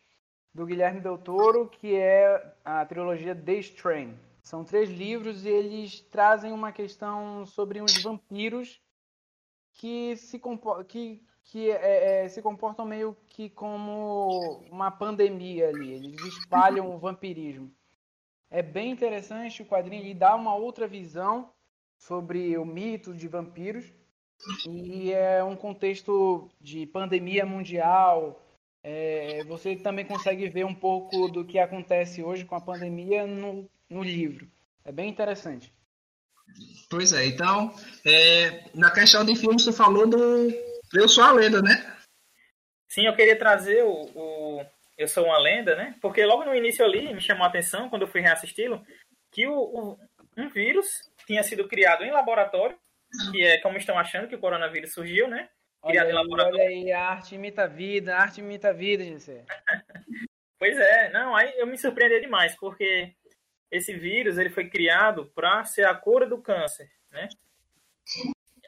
[0.57, 4.19] do Guilherme Del Toro, que é a trilogia The Strain.
[4.43, 8.81] São três livros e eles trazem uma questão sobre uns vampiros
[9.75, 10.41] que se,
[10.89, 15.93] que, que é, é, se comportam meio que como uma pandemia ali.
[15.93, 17.71] Eles espalham o vampirismo.
[18.51, 21.51] É bem interessante o quadrinho, ele dá uma outra visão
[21.99, 23.93] sobre o mito de vampiros.
[24.67, 28.41] E é um contexto de pandemia mundial,
[28.89, 33.69] é, você também consegue ver um pouco do que acontece hoje com a pandemia no,
[33.91, 34.49] no livro.
[34.85, 35.75] É bem interessante.
[36.89, 37.75] Pois é, então,
[38.07, 40.53] é, na questão de filmes, você falou do
[40.95, 41.97] Eu Sou a Lenda, né?
[42.89, 44.65] Sim, eu queria trazer o, o
[44.97, 45.97] Eu Sou uma Lenda, né?
[46.01, 48.87] Porque logo no início ali me chamou a atenção, quando eu fui reassisti-lo,
[49.33, 49.99] que o, o,
[50.37, 50.87] um vírus
[51.27, 52.79] tinha sido criado em laboratório,
[53.33, 55.49] que é como estão achando que o coronavírus surgiu, né?
[55.87, 59.31] Olha aí, olha aí, a arte imita a vida, a arte imita a vida, gente.
[60.59, 63.15] pois é, não, aí eu me surpreendi demais, porque
[63.71, 67.29] esse vírus ele foi criado para ser a cura do câncer, né?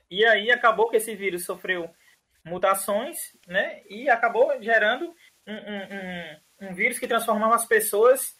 [0.09, 1.91] E aí acabou que esse vírus sofreu
[2.45, 3.17] mutações,
[3.49, 3.83] né?
[3.91, 5.13] E acabou gerando
[5.45, 8.39] um, um, um, um vírus que transformava as pessoas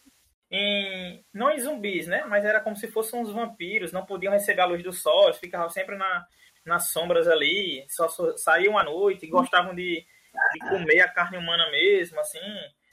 [0.49, 2.25] em não em zumbis, né?
[2.29, 5.69] Mas era como se fossem uns vampiros, não podiam receber a luz do sol, ficavam
[5.69, 6.25] sempre na
[6.69, 10.05] nas sombras ali, só saíam à noite, gostavam de,
[10.53, 12.39] de comer a carne humana mesmo, assim,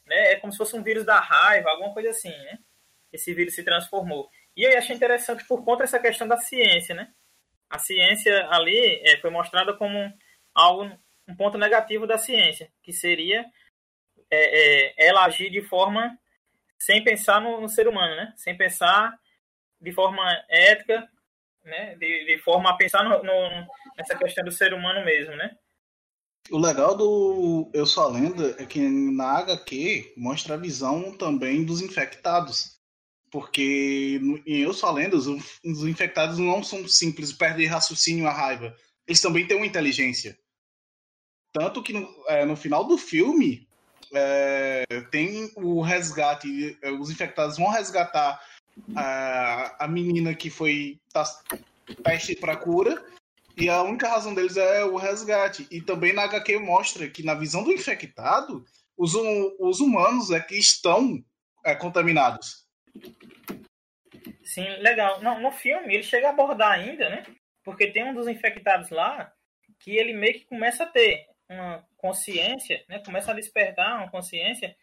[0.05, 0.31] né?
[0.31, 2.57] É como se fosse um vírus da raiva, alguma coisa assim, né?
[3.11, 4.29] Esse vírus se transformou.
[4.55, 7.11] E eu achei interessante por conta dessa questão da ciência, né?
[7.69, 10.11] A ciência ali é, foi mostrada como
[10.53, 10.89] algo,
[11.27, 13.45] um ponto negativo da ciência, que seria
[14.31, 16.17] é, é, ela agir de forma
[16.79, 18.33] sem pensar no, no, ser humano, né?
[18.37, 19.13] Sem pensar
[19.81, 21.07] de forma ética
[21.65, 21.95] né?
[21.95, 25.55] De, de forma a pensar no, no, nessa questão do ser humano mesmo, né?
[26.51, 31.65] O legal do Eu Sou a Lenda é que na HQ mostra a visão também
[31.65, 32.75] dos infectados.
[33.31, 38.31] Porque em Eu Sou a Lenda, os, os infectados não são simples, perdem raciocínio a
[38.31, 38.75] raiva.
[39.07, 40.37] Eles também têm uma inteligência.
[41.51, 43.67] Tanto que no, é, no final do filme
[44.13, 48.39] é, tem o resgate, os infectados vão resgatar
[48.95, 50.99] a, a menina que foi
[52.03, 53.03] teste para cura
[53.57, 55.67] e a única razão deles é o resgate.
[55.71, 58.65] E também na HQ mostra que, na visão do infectado,
[58.97, 59.13] os,
[59.59, 61.23] os humanos é que estão
[61.63, 62.65] é, contaminados.
[64.43, 65.21] Sim, legal.
[65.21, 67.25] No filme ele chega a abordar ainda, né?
[67.63, 69.31] Porque tem um dos infectados lá
[69.79, 72.99] que ele meio que começa a ter uma consciência, né?
[72.99, 74.75] Começa a despertar uma consciência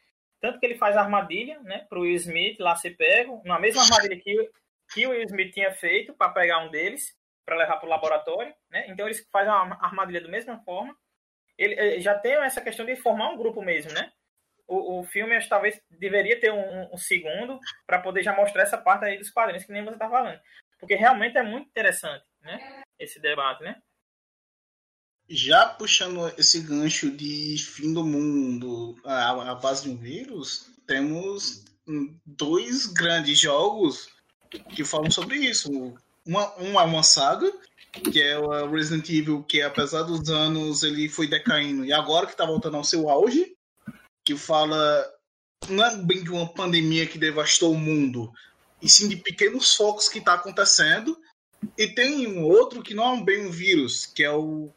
[0.42, 3.82] tanto que ele faz armadilha, né, para o Will Smith lá ser pego, na mesma
[3.82, 4.50] armadilha que,
[4.92, 8.54] que o Will Smith tinha feito para pegar um deles, para levar para o laboratório,
[8.70, 8.86] né?
[8.88, 10.94] Então eles fazem uma armadilha da mesma forma.
[11.56, 14.12] Ele, ele, já tem essa questão de formar um grupo mesmo, né?
[14.72, 18.78] o, o filme acho, talvez deveria ter um, um segundo para poder já mostrar essa
[18.78, 20.40] parte aí dos quadrinhos que nem você tá falando.
[20.78, 22.82] Porque realmente é muito interessante, né?
[22.98, 23.80] Esse debate, né?
[25.34, 31.64] Já puxando esse gancho de fim do mundo a base de um vírus, temos
[32.26, 34.10] dois grandes jogos
[34.76, 35.70] que falam sobre isso.
[36.26, 37.50] Uma, uma é uma saga,
[38.12, 42.32] que é o Resident Evil, que apesar dos anos ele foi decaindo, e agora que
[42.32, 43.56] está voltando ao seu auge,
[44.26, 45.02] que fala
[45.70, 48.30] não é bem de uma pandemia que devastou o mundo,
[48.82, 51.18] e sim de pequenos focos que está acontecendo.
[51.78, 54.70] E tem um outro que não é bem um vírus, que é o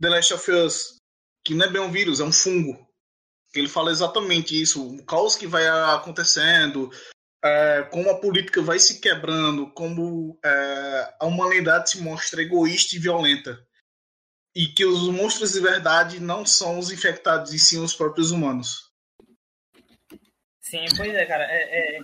[0.00, 0.96] The Last of Us,
[1.44, 2.88] que não é bem um vírus, é um fungo.
[3.54, 6.90] Ele fala exatamente isso, o caos que vai acontecendo,
[7.44, 12.98] é, como a política vai se quebrando, como é, a humanidade se mostra egoísta e
[12.98, 13.58] violenta.
[14.54, 18.90] E que os monstros de verdade não são os infectados, e sim os próprios humanos.
[20.60, 21.44] Sim, pois é, cara.
[21.44, 22.00] É, é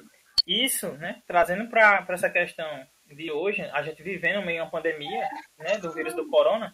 [0.47, 1.23] isso, né?
[1.27, 2.67] Trazendo para essa questão
[3.07, 6.73] de hoje, a gente vivendo meio uma pandemia, né, do vírus do corona,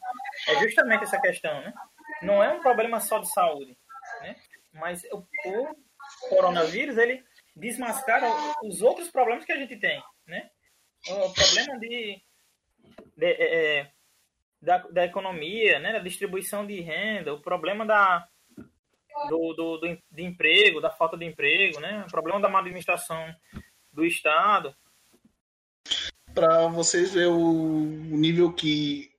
[0.48, 1.72] é justamente essa questão, né?
[2.22, 3.76] Não é um problema só de saúde,
[4.20, 4.36] né?
[4.72, 5.76] Mas o, o
[6.30, 7.22] coronavírus, ele
[7.54, 8.26] desmascara
[8.62, 10.50] os outros problemas que a gente tem, né?
[11.08, 12.22] O problema de,
[13.16, 13.90] de é, é,
[14.60, 15.92] da, da economia, né?
[15.92, 18.26] Da distribuição de renda, o problema da
[19.28, 22.04] do, do, do de emprego, da falta de emprego, né?
[22.06, 23.34] O problema da má administração
[23.92, 24.74] do Estado,
[26.34, 29.10] para vocês ver o nível que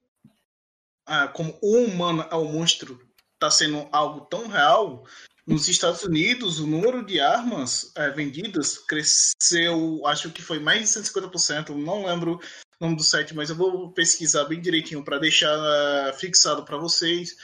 [1.06, 3.00] ah, como o humano é o monstro
[3.34, 5.06] está sendo algo tão real
[5.46, 11.00] nos Estados Unidos o número de armas é, vendidas cresceu acho que foi mais de
[11.00, 12.40] 150% não lembro
[12.80, 16.78] o nome do site mas eu vou pesquisar bem direitinho para deixar uh, fixado para
[16.78, 17.36] vocês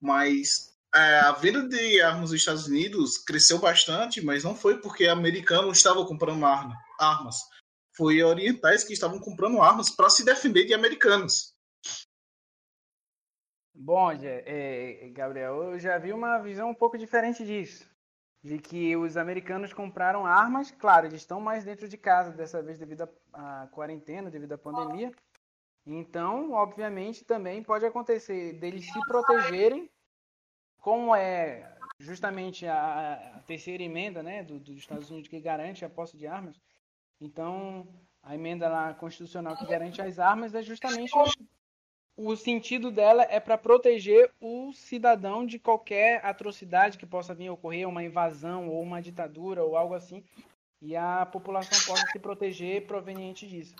[0.00, 5.06] mas uh, a venda de armas nos Estados Unidos cresceu bastante mas não foi porque
[5.08, 7.49] americanos estavam comprando arma, armas
[8.00, 11.54] foi orientais que estavam comprando armas para se defender de americanos.
[13.74, 17.86] Bom, é, Gabriel, eu já vi uma visão um pouco diferente disso.
[18.42, 22.78] De que os americanos compraram armas, claro, eles estão mais dentro de casa, dessa vez
[22.78, 25.12] devido à quarentena, devido à pandemia.
[25.84, 29.90] Então, obviamente, também pode acontecer deles se protegerem,
[30.78, 36.16] como é justamente a, terceira emenda né, do, dos Estados Unidos que garante a posse
[36.16, 36.58] de armas.
[37.20, 37.86] Então,
[38.22, 41.12] a emenda lá constitucional que garante as armas é justamente
[42.16, 47.52] o sentido dela é para proteger o cidadão de qualquer atrocidade que possa vir a
[47.52, 50.24] ocorrer, uma invasão ou uma ditadura ou algo assim,
[50.82, 53.74] e a população possa se proteger proveniente disso.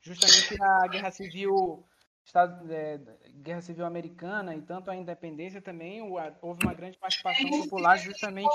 [0.00, 1.84] Justamente a guerra civil
[2.24, 2.98] Estado, é,
[3.42, 8.48] Guerra Civil Americana e tanto a independência também houve uma grande participação popular justamente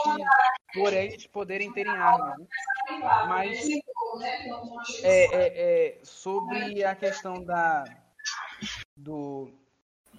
[0.73, 2.39] por eles poderem terem armas.
[2.39, 2.47] Né?
[3.27, 3.67] Mas
[5.03, 7.83] é, é, é, sobre a questão da,
[8.97, 9.51] do,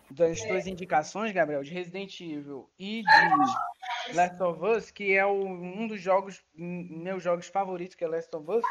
[0.08, 5.44] das duas indicações, Gabriel, de Resident Evil e de Last of Us, que é o,
[5.44, 8.64] um dos jogos, meus jogos favoritos, que é Last of Us,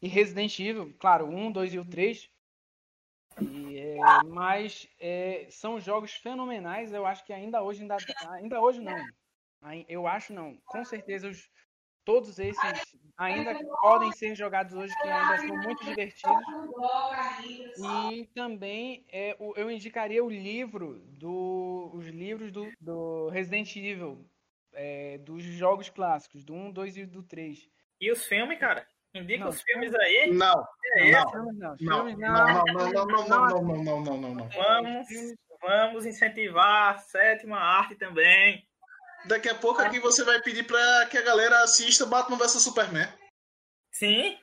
[0.00, 2.30] e Resident Evil, claro, um, dois e o três
[4.26, 6.92] mas é, são jogos fenomenais.
[6.92, 7.96] Eu acho que ainda hoje, ainda,
[8.30, 9.04] ainda hoje não.
[9.88, 10.56] Eu acho não.
[10.66, 11.50] Com certeza os,
[12.04, 16.44] todos esses ainda podem ser jogados hoje, que ainda são muito divertidos.
[18.12, 24.24] E também é, eu indicaria o livro do, os livros do, do Resident Evil,
[24.72, 27.68] é, dos jogos clássicos, do 1, 2 e do 3.
[28.00, 28.86] E os filmes, cara?
[29.14, 30.30] Indica não, os filmes aí?
[30.32, 30.66] Não.
[30.96, 34.48] É não, não, não, não, não, não, não, não, não, não, não, não.
[34.48, 35.08] Vamos,
[35.60, 38.66] vamos incentivar a sétima arte também.
[39.26, 43.08] Daqui a pouco aqui você vai pedir para que a galera assista Batman vs Superman.
[43.92, 44.36] Sim.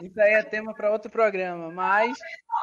[0.00, 2.16] Isso aí é tema para outro programa, mas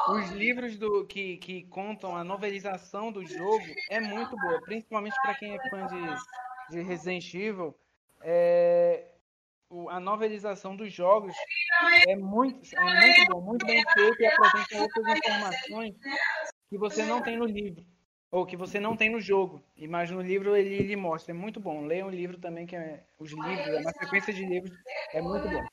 [0.10, 5.36] os livros do que, que contam a novelização do jogo é muito boa, principalmente para
[5.36, 7.76] quem é fã de, de Resident Evil
[8.24, 9.12] é,
[9.70, 11.34] o, a novelização dos jogos
[12.08, 15.96] é muito, é muito bom, muito bem feito e apresenta outras informações
[16.70, 17.86] que você não tem no livro
[18.32, 19.64] ou que você não tem no jogo.
[19.90, 21.86] Mas no livro ele, ele mostra, é muito bom.
[21.86, 24.72] Leia um livro também que é os livros, é uma sequência de livros,
[25.14, 25.64] é muito bom.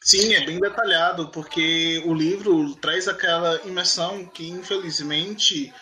[0.00, 5.72] Sim, é bem detalhado, porque o livro traz aquela imersão que, infelizmente,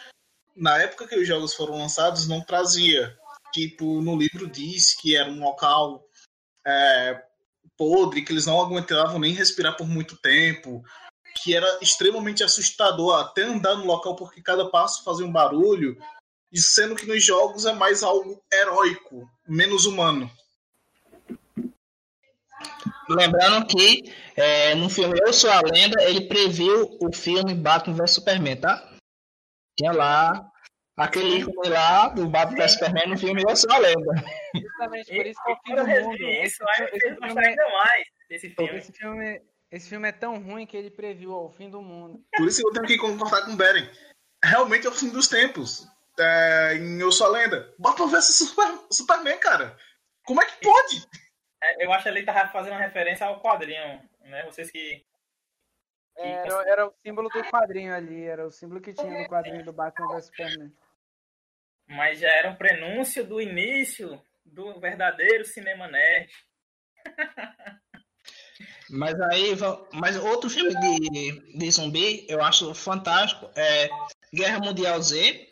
[0.55, 3.17] na época que os jogos foram lançados, não trazia.
[3.53, 6.06] Tipo, no livro diz que era um local
[6.67, 7.23] é,
[7.77, 10.83] podre, que eles não aguentavam nem respirar por muito tempo,
[11.37, 15.97] que era extremamente assustador até andar no local porque cada passo fazia um barulho.
[16.55, 20.31] sendo que nos jogos é mais algo heróico, menos humano.
[23.09, 28.13] Lembrando que é, no filme Eu Sou a Lenda, ele previu o filme Batman vs
[28.13, 28.93] Superman, tá?
[29.79, 30.51] Tinha lá
[30.97, 34.25] aquele ícone lá do Batman vs Superman no filme Eu Sou a Lenda.
[34.55, 36.17] Justamente por isso que é o fim Quando do eu mundo.
[36.23, 38.79] isso, Esse, esse filme é, ainda mais desse filme.
[38.79, 42.25] esse, filme, esse filme é tão ruim que ele previu ó, o fim do mundo.
[42.37, 43.89] Por isso que eu tenho que concordar com o Beren.
[44.45, 45.87] Realmente é o fim dos tempos.
[46.19, 47.75] É, em Eu Sou a Lenda.
[47.79, 49.77] Batman vs Super- Superman, cara.
[50.25, 51.07] Como é que pode?
[51.63, 54.43] É, Eu acho que ele tava fazendo uma referência ao quadrinho, né?
[54.47, 55.05] Vocês que.
[56.17, 59.65] que Era, era o símbolo do quadrinho ali, era o símbolo que tinha no quadrinho
[59.65, 60.73] do Batman vs Superman.
[61.87, 66.31] Mas já era um prenúncio do início do verdadeiro cinema nerd.
[68.89, 69.51] Mas aí,
[69.95, 73.89] mas outro filme de, de zumbi eu acho fantástico é
[74.33, 75.49] Guerra Mundial Z,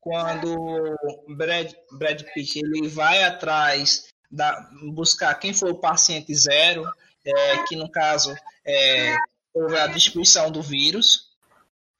[0.00, 0.96] quando
[1.28, 6.84] Brad, Brad Pitt ele vai atrás da buscar quem foi o paciente zero,
[7.24, 9.14] é, que no caso é,
[9.52, 11.29] houve a destruição do vírus.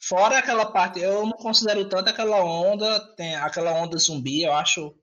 [0.02, 4.96] Fora aquela parte, eu não considero tanto aquela onda, tem aquela onda zumbi, eu acho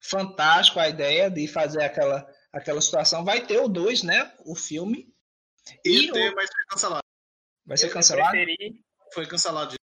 [0.00, 3.24] fantástico a ideia de fazer aquela, aquela situação.
[3.24, 4.32] Vai ter o 2, né?
[4.44, 5.08] O filme.
[5.84, 7.02] E E ter, o- mas foi cancelado.
[7.64, 8.30] Vai ser eu cancelado?
[8.32, 8.84] preferi,
[9.14, 9.74] Foi cancelado.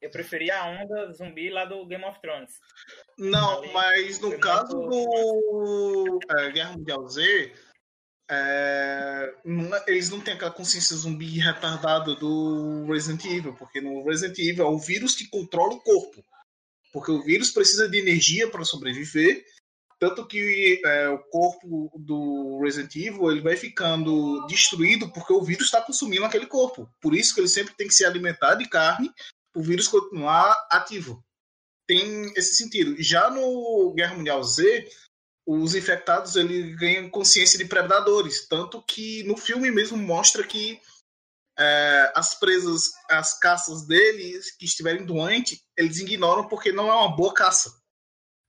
[0.00, 2.52] eu preferi a onda zumbi lá do Game of Thrones.
[3.18, 7.52] Não, Ali mas no caso do é, Guerra Mundial Z,
[8.30, 14.04] é, não é- eles não têm aquela consciência zumbi retardada do Resident Evil, porque no
[14.04, 16.24] Resident Evil é o vírus que controla o corpo.
[16.92, 19.44] Porque o vírus precisa de energia para sobreviver,
[19.98, 25.66] tanto que é, o corpo do Resident Evil ele vai ficando destruído porque o vírus
[25.66, 26.88] está consumindo aquele corpo.
[27.00, 29.10] Por isso que ele sempre tem que se alimentar de carne
[29.52, 31.22] para o vírus continuar ativo
[31.90, 32.94] tem esse sentido.
[33.02, 34.88] Já no Guerra Mundial Z,
[35.46, 40.80] os infectados ele ganham consciência de predadores, tanto que no filme mesmo mostra que
[41.58, 47.14] é, as presas, as caças deles que estiverem doentes, eles ignoram porque não é uma
[47.14, 47.70] boa caça.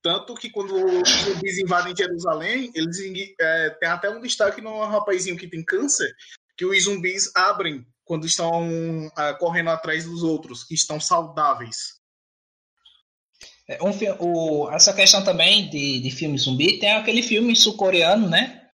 [0.03, 2.97] Tanto que quando os zumbis invadem Jerusalém, eles
[3.39, 6.11] é, tem até um destaque no rapazinho que tem câncer,
[6.57, 12.00] que os zumbis abrem quando estão é, correndo atrás dos outros, que estão saudáveis.
[13.71, 18.69] É, Um, o, essa questão também de, de filme zumbi, tem aquele filme sul-coreano, né?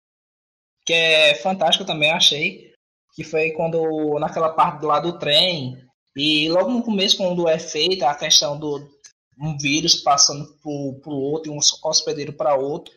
[0.85, 2.73] Que é fantástico também, achei.
[3.13, 5.77] Que foi quando, naquela parte lá do trem,
[6.15, 8.89] e logo no começo, quando é feita a questão do
[9.39, 12.91] um vírus passando pro, pro outro, e um hospedeiro para outro.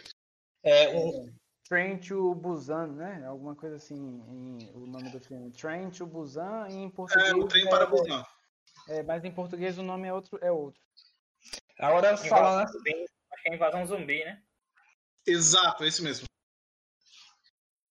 [0.64, 1.30] É, um,
[1.68, 3.24] Train to Busan, né?
[3.26, 5.50] Alguma coisa assim, em- o nome do filme.
[5.52, 7.28] Train to Busan, e em português.
[7.30, 8.24] É, o trem para Busan.
[8.88, 10.38] é, mas em português o nome é outro.
[10.42, 10.80] É outro.
[11.80, 12.94] Agora falando Invasão zumbi,
[13.32, 14.38] acho que é invasão zumbi, né?
[15.26, 16.26] Exato, esse mesmo.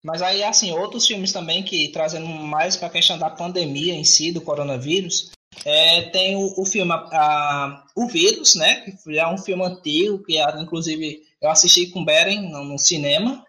[0.04, 4.04] Mas aí, assim, outros filmes também que trazendo mais para a questão da pandemia em
[4.04, 5.32] si, do coronavírus,
[5.66, 8.82] é, tem o, o filme a- a- O Vírus, né?
[9.04, 12.78] Que é um filme antigo, que é, inclusive eu assisti com o Beren no, no
[12.80, 13.46] cinema.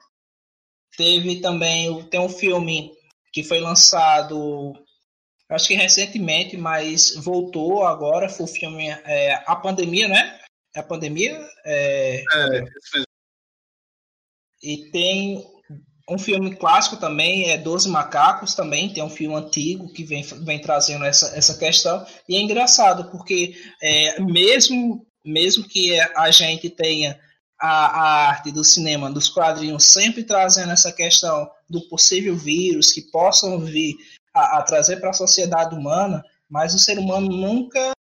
[0.97, 2.93] Teve também, o- tem um filme
[3.33, 4.73] que foi lançado,
[5.51, 10.39] acho que recentemente, mas voltou agora, foi o filme é, A Pandemia, né?
[10.77, 12.65] A Pandemia, é, É,
[14.63, 15.45] e tem
[16.09, 20.61] um filme clássico também, é Doze Macacos também, tem um filme antigo que vem, vem
[20.61, 22.05] trazendo essa, essa questão.
[22.29, 27.19] E é engraçado, porque é, mesmo, mesmo que a gente tenha
[27.59, 33.03] a, a arte do cinema, dos quadrinhos, sempre trazendo essa questão do possível vírus que
[33.03, 33.95] possam vir
[34.35, 37.93] a, a trazer para a sociedade humana, mas o ser humano nunca,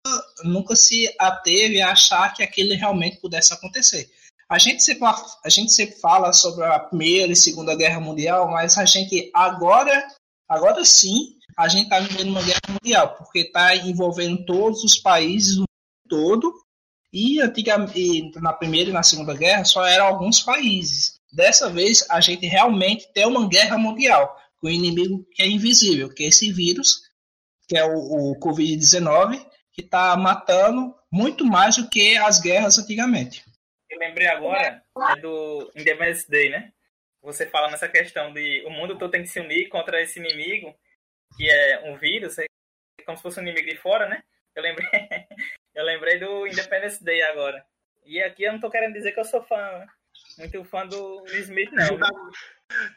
[0.43, 4.11] nunca se ateve a achar que aquilo realmente pudesse acontecer.
[4.49, 8.79] A gente, sempre, a gente sempre fala sobre a Primeira e Segunda Guerra Mundial, mas
[8.79, 10.09] a gente agora,
[10.49, 15.57] agora sim, a gente está vivendo uma guerra mundial, porque está envolvendo todos os países
[15.57, 15.69] do mundo
[16.09, 16.55] todo,
[17.13, 21.19] e, antiga, e na Primeira e na Segunda Guerra só eram alguns países.
[21.33, 26.13] Dessa vez, a gente realmente tem uma guerra mundial, com um inimigo que é invisível,
[26.13, 27.01] que é esse vírus,
[27.69, 29.39] que é o, o Covid-19,
[29.73, 33.45] que está matando muito mais do que as guerras antigamente.
[33.91, 34.83] Eu lembrei agora
[35.17, 36.73] é do Independence Day, né?
[37.23, 40.75] Você fala nessa questão de o mundo todo tem que se unir contra esse inimigo,
[41.37, 42.47] que é um vírus, é
[43.05, 44.23] como se fosse um inimigo de fora, né?
[44.55, 44.89] Eu lembrei,
[45.75, 47.65] eu lembrei do Independence Day agora.
[48.05, 49.87] E aqui eu não tô querendo dizer que eu sou fã, né?
[50.39, 51.99] Muito fã do Smith, não.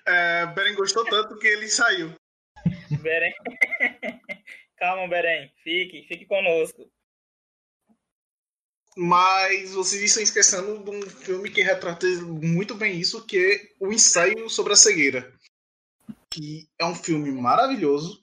[0.06, 2.14] É, Beren gostou tanto que ele saiu.
[3.02, 3.34] Beren.
[4.78, 5.52] Calma, Beren.
[5.64, 6.89] Fique, fique conosco.
[8.96, 13.92] Mas vocês estão esquecendo de um filme que retrata muito bem isso, que é O
[13.92, 15.34] Ensaio sobre a Cegueira.
[16.30, 18.22] Que é um filme maravilhoso,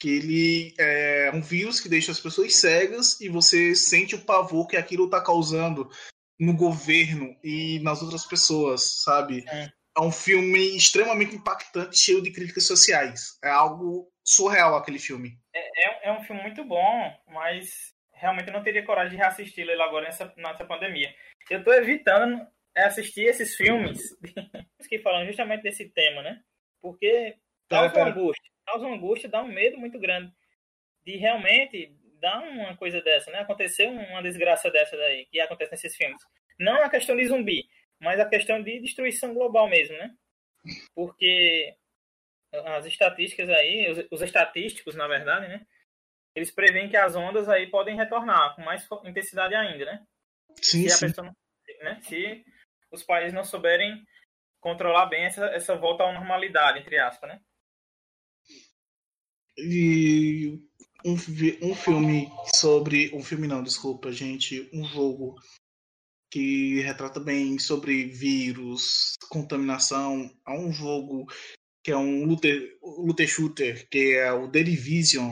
[0.00, 4.66] que ele é um vírus que deixa as pessoas cegas e você sente o pavor
[4.66, 5.90] que aquilo está causando
[6.38, 9.44] no governo e nas outras pessoas, sabe?
[9.48, 9.68] É.
[9.96, 13.38] é um filme extremamente impactante, cheio de críticas sociais.
[13.42, 15.38] É algo surreal aquele filme.
[15.54, 17.68] É, é, é um filme muito bom, mas
[18.12, 21.12] realmente eu não teria coragem de reassisti-lo agora nessa, nessa pandemia.
[21.50, 23.98] Eu estou evitando assistir esses filmes
[24.88, 26.40] que falam justamente desse tema, né?
[26.80, 27.36] Porque
[27.68, 30.32] causa uma angústia, causa angústia, dá um medo muito grande
[31.04, 33.40] de realmente dar uma coisa dessa, né?
[33.40, 36.20] Acontecer uma desgraça dessa daí, que acontece nesses filmes.
[36.58, 37.68] Não a questão de zumbi,
[38.00, 40.14] mas a questão de destruição global mesmo, né?
[40.94, 41.74] Porque
[42.52, 45.66] as estatísticas aí, os, os estatísticos, na verdade, né?
[46.38, 50.06] eles preveem que as ondas aí podem retornar com mais intensidade ainda, né?
[50.62, 51.06] Sim, se, sim.
[51.06, 51.36] Pessoa,
[51.80, 52.00] né?
[52.02, 52.44] se
[52.92, 54.04] os países não souberem
[54.60, 57.40] controlar bem essa, essa volta à normalidade, entre aspas, né?
[59.56, 60.60] E
[61.04, 61.14] um,
[61.62, 63.14] um filme sobre.
[63.14, 64.68] Um filme não, desculpa, gente.
[64.72, 65.36] Um jogo
[66.30, 70.30] que retrata bem sobre vírus, contaminação.
[70.44, 71.26] Há um jogo
[71.82, 75.30] que é um looter, shooter, que é o The Division,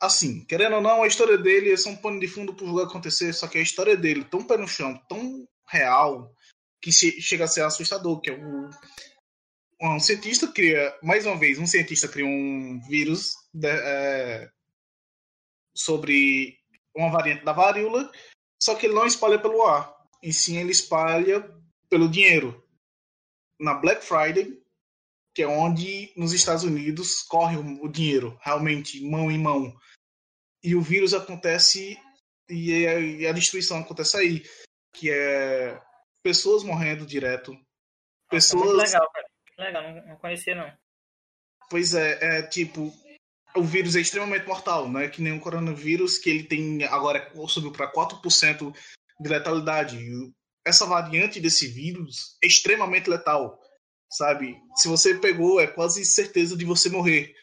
[0.00, 2.80] assim, querendo ou não, a história dele é só um pano de fundo pro jogo
[2.80, 6.34] acontecer, só que a história dele, tão pé no chão, tão real,
[6.80, 8.70] que chega a ser assustador, que é o
[9.82, 14.50] um cientista cria, mais uma vez, um cientista cria um vírus de, é,
[15.76, 16.56] sobre
[16.94, 18.10] uma variante da varíola,
[18.62, 21.42] só que ele não espalha pelo ar, e sim ele espalha
[21.88, 22.62] pelo dinheiro.
[23.58, 24.60] Na Black Friday,
[25.34, 29.76] que é onde nos Estados Unidos corre o dinheiro, realmente, mão em mão
[30.62, 31.98] e o vírus acontece
[32.48, 34.42] e a, e a destruição acontece aí,
[34.94, 35.80] que é
[36.22, 37.56] pessoas morrendo direto,
[38.30, 38.64] pessoas.
[38.64, 38.76] Muito
[39.58, 40.72] legal, não, conhecia não.
[41.70, 42.92] Pois é, é tipo
[43.54, 47.30] o vírus é extremamente mortal, não é que nem o coronavírus que ele tem agora
[47.48, 48.74] subiu para 4%
[49.20, 49.98] de letalidade.
[50.64, 53.60] Essa variante desse vírus é extremamente letal,
[54.10, 54.58] sabe?
[54.76, 57.34] Se você pegou, é quase certeza de você morrer.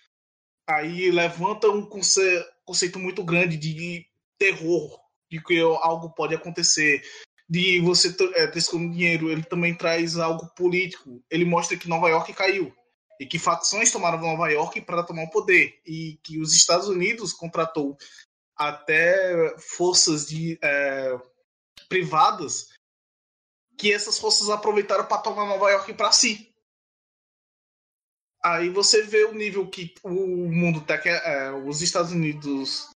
[0.68, 4.06] Aí levanta um conceito conceito muito grande de
[4.38, 5.02] terror,
[5.32, 7.02] de que algo pode acontecer,
[7.50, 9.30] de você é, ter como dinheiro.
[9.30, 11.24] Ele também traz algo político.
[11.30, 12.74] Ele mostra que Nova York caiu
[13.20, 17.34] e que facções tomaram Nova York para tomar o poder e que os Estados Unidos
[17.34, 17.98] contratou
[18.56, 21.18] até forças de é,
[21.88, 22.68] privadas
[23.78, 26.54] que essas forças aproveitaram para tomar Nova York para si.
[28.44, 30.10] Aí você vê o nível que o
[30.50, 32.90] mundo tá é, os Estados Unidos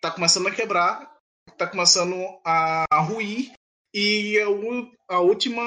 [0.00, 1.14] tá começando a quebrar,
[1.56, 3.52] tá começando a, ruir
[3.92, 5.62] e a, a última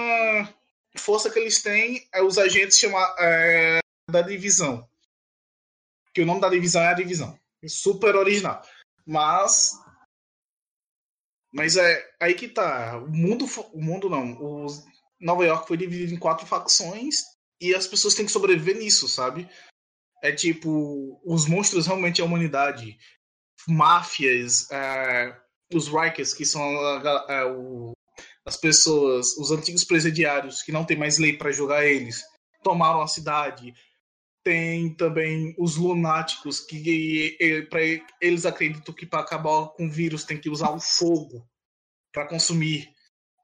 [0.98, 4.88] força que eles têm é os agentes chama, é, da divisão.
[6.14, 7.40] Que o nome da divisão é a divisão.
[7.66, 8.62] Super original.
[9.06, 9.72] Mas
[11.54, 12.98] mas é aí que tá.
[12.98, 14.68] O mundo o mundo não,
[15.20, 17.16] Nova York foi dividido em quatro facções
[17.60, 19.50] e as pessoas têm que sobreviver nisso, sabe?
[20.24, 22.98] É tipo, os monstros realmente é a humanidade.
[23.68, 25.38] Máfias, é,
[25.74, 26.64] os Rikers, que são
[27.30, 27.92] é, o,
[28.46, 32.24] as pessoas, os antigos presidiários que não tem mais lei para jogar eles,
[32.64, 33.74] tomaram a cidade.
[34.44, 37.38] Tem também os lunáticos que
[37.70, 37.82] para
[38.20, 41.48] eles acreditam que para acabar com o vírus tem que usar o fogo
[42.12, 42.90] para consumir.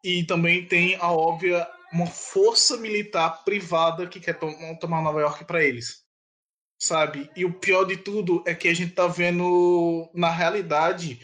[0.04, 4.48] E também tem a óbvia uma força militar privada que quer to
[4.80, 6.04] tomar Nova York para eles.
[6.80, 7.30] Sabe?
[7.36, 11.20] E o pior de tudo é que a gente tá vendo, na realidade,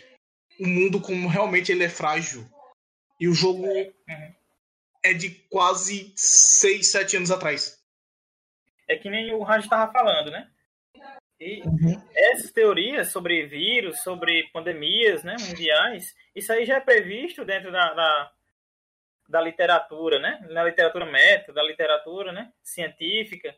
[0.60, 2.48] o mundo como realmente ele é frágil.
[3.24, 4.34] E o jogo uhum.
[5.02, 7.82] é de quase 6, 7 anos atrás.
[8.86, 10.52] É que nem o Raj estava falando, né?
[11.40, 12.02] E uhum.
[12.14, 17.94] essas teorias sobre vírus, sobre pandemias né, mundiais, isso aí já é previsto dentro da,
[17.94, 18.34] da
[19.30, 20.46] da literatura, né?
[20.50, 22.52] Na literatura médica, da literatura, né?
[22.62, 23.56] Científica.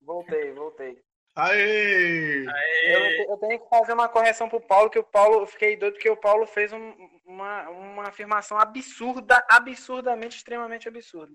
[0.00, 1.00] Voltei, voltei.
[1.40, 2.46] Aê!
[2.46, 3.20] Aê!
[3.20, 5.94] Eu, eu, tenho que fazer uma correção pro Paulo, que o Paulo, eu fiquei doido
[5.94, 11.32] porque o Paulo fez um, uma, uma afirmação absurda, absurdamente, extremamente absurda.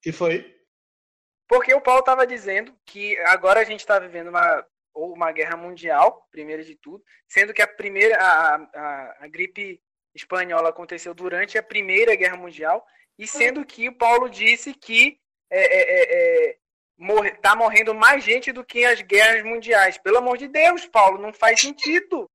[0.00, 0.56] Que foi?
[1.48, 5.56] Porque o Paulo estava dizendo que agora a gente está vivendo uma, ou uma guerra
[5.56, 9.82] mundial, primeiro de tudo, sendo que a primeira, a, a, a gripe
[10.14, 12.84] espanhola aconteceu durante a Primeira Guerra Mundial,
[13.18, 15.18] e sendo que o Paulo disse que
[15.50, 16.56] é, é, é, é,
[17.00, 19.96] morre, tá morrendo mais gente do que as guerras mundiais.
[19.96, 22.30] Pelo amor de Deus, Paulo, não faz sentido.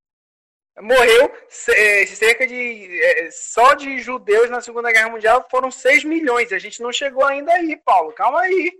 [0.81, 1.31] morreu
[1.69, 2.99] é, cerca de.
[3.01, 6.51] É, só de judeus na Segunda Guerra Mundial foram 6 milhões.
[6.51, 8.11] A gente não chegou ainda aí, Paulo.
[8.13, 8.73] Calma aí.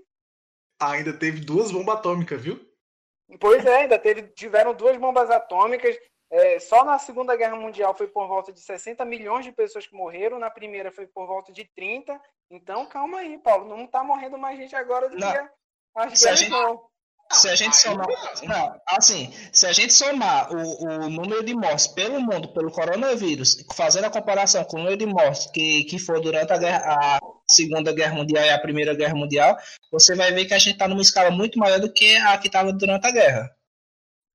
[0.81, 2.59] Ainda teve duas bombas atômicas, viu?
[3.39, 5.95] Pois é, ainda teve, tiveram duas bombas atômicas.
[6.31, 9.95] É, só na Segunda Guerra Mundial foi por volta de 60 milhões de pessoas que
[9.95, 12.19] morreram, na primeira foi por volta de 30.
[12.49, 13.67] Então, calma aí, Paulo.
[13.67, 15.31] Não está morrendo mais gente agora do não.
[15.31, 15.38] que
[15.95, 16.49] as guerras, gente...
[16.51, 16.95] não.
[17.31, 18.07] Se a gente somar,
[18.43, 23.65] não, assim, se a gente somar o, o número de mortes pelo mundo pelo coronavírus,
[23.75, 27.19] fazendo a comparação com o número de mortes que, que foi durante a, guerra, a
[27.49, 29.57] Segunda Guerra Mundial e a Primeira Guerra Mundial,
[29.91, 32.47] você vai ver que a gente está numa escala muito maior do que a que
[32.47, 33.49] estava durante a guerra.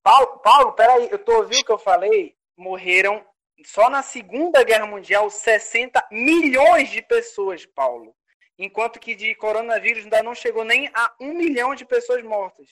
[0.03, 2.35] Paulo, Paulo, peraí, eu tô ouvindo o que eu falei?
[2.57, 3.25] Morreram
[3.65, 8.15] só na Segunda Guerra Mundial 60 milhões de pessoas, Paulo
[8.61, 12.69] enquanto que de coronavírus ainda não chegou nem a um milhão de pessoas mortas.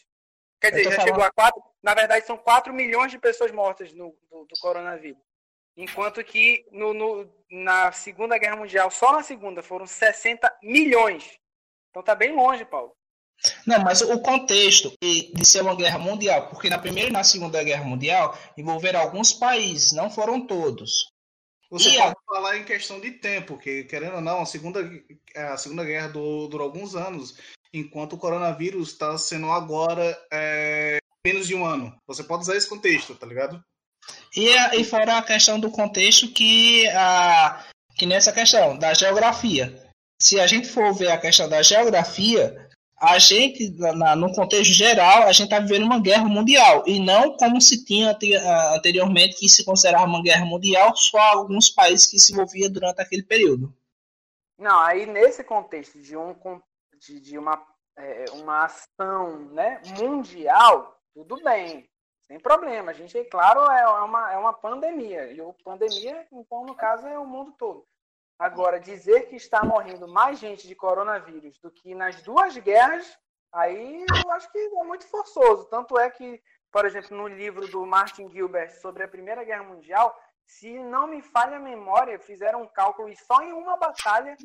[0.61, 1.09] Quer dizer, já falando...
[1.09, 1.63] chegou a quatro.
[1.83, 5.23] Na verdade, são 4 milhões de pessoas mortas no, do, do coronavírus.
[5.77, 11.39] Enquanto que no, no, na Segunda Guerra Mundial, só na segunda, foram 60 milhões.
[11.91, 12.93] Então tá bem longe, Paulo.
[13.67, 17.63] Não, mas o contexto de ser uma guerra mundial, porque na Primeira e na Segunda
[17.63, 21.13] Guerra Mundial envolveram alguns países, não foram todos.
[21.71, 22.35] Você e pode a...
[22.35, 24.81] falar em questão de tempo, que querendo ou não, a Segunda,
[25.35, 27.37] a segunda Guerra durou, durou alguns anos,
[27.73, 31.95] enquanto o coronavírus está sendo agora é, menos de um ano.
[32.07, 33.63] Você pode usar esse contexto, tá ligado?
[34.35, 39.87] E, e fora a questão do contexto que, a, que nessa questão da geografia.
[40.21, 42.68] Se a gente for ver a questão da geografia,
[43.01, 47.37] a gente, na, no contexto geral, a gente está vivendo uma guerra mundial, e não
[47.37, 48.17] como se tinha
[48.75, 53.23] anteriormente, que se considerava uma guerra mundial, só alguns países que se envolviam durante aquele
[53.23, 53.73] período.
[54.59, 56.35] Não, aí nesse contexto de, um,
[56.99, 57.65] de, de uma,
[57.97, 61.89] é, uma ação né, mundial, tudo bem,
[62.27, 62.91] sem problema.
[62.91, 67.17] A gente, claro, é uma, é uma pandemia, e a pandemia, então, no caso, é
[67.17, 67.87] o mundo todo.
[68.39, 73.19] Agora, dizer que está morrendo mais gente de coronavírus do que nas duas guerras,
[73.53, 75.65] aí eu acho que é muito forçoso.
[75.65, 80.17] Tanto é que, por exemplo, no livro do Martin Gilbert sobre a Primeira Guerra Mundial,
[80.47, 84.37] se não me falha a memória, fizeram um cálculo e só em uma batalha,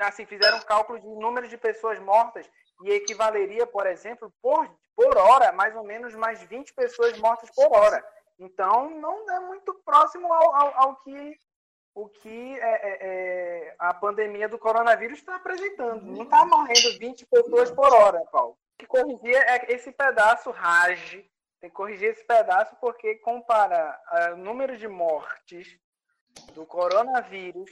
[0.00, 2.50] assim, fizeram um cálculo de número de pessoas mortas
[2.82, 7.72] e equivaleria, por exemplo, por, por hora, mais ou menos mais 20 pessoas mortas por
[7.76, 8.04] hora.
[8.40, 11.36] Então, não é muito próximo ao, ao, ao que
[11.94, 16.02] o que é, é, é, a pandemia do coronavírus está apresentando.
[16.02, 18.56] Não está morrendo 20 pessoas por hora, Paulo.
[18.76, 21.28] Tem que corrigir é esse pedaço rage,
[21.60, 23.98] tem que corrigir esse pedaço porque compara
[24.32, 25.78] o número de mortes
[26.54, 27.70] do coronavírus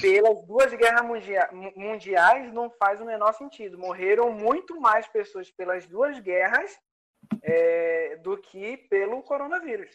[0.00, 1.06] pelas duas guerras
[1.76, 3.78] mundiais não faz o menor sentido.
[3.78, 6.76] Morreram muito mais pessoas pelas duas guerras
[7.42, 9.90] é, do que pelo coronavírus.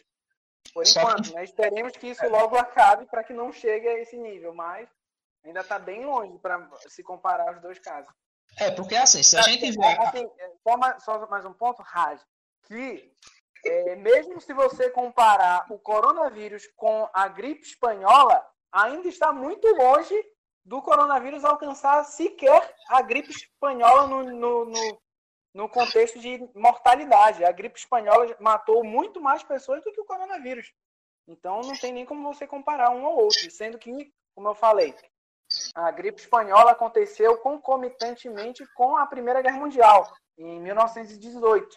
[0.76, 1.42] Por enquanto, né?
[1.42, 4.86] Esperemos que isso logo acabe para que não chegue a esse nível, mas
[5.42, 8.12] ainda está bem longe para se comparar os dois casos.
[8.58, 10.00] É, porque assim, se a gente ver.
[10.02, 10.28] Assim,
[10.62, 12.20] só, mais, só mais um ponto, Raj,
[12.64, 13.10] que
[13.64, 20.14] é, mesmo se você comparar o coronavírus com a gripe espanhola, ainda está muito longe
[20.62, 25.02] do coronavírus alcançar sequer a gripe espanhola no, no, no,
[25.56, 27.42] no contexto de mortalidade.
[27.42, 30.70] A gripe espanhola matou muito mais pessoas do que o coronavírus.
[31.26, 34.94] Então não tem nem como você comparar um ao outro, sendo que, como eu falei,
[35.74, 41.74] a gripe espanhola aconteceu concomitantemente com a Primeira Guerra Mundial, em 1918.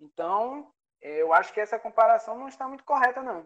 [0.00, 3.44] Então, eu acho que essa comparação não está muito correta, não.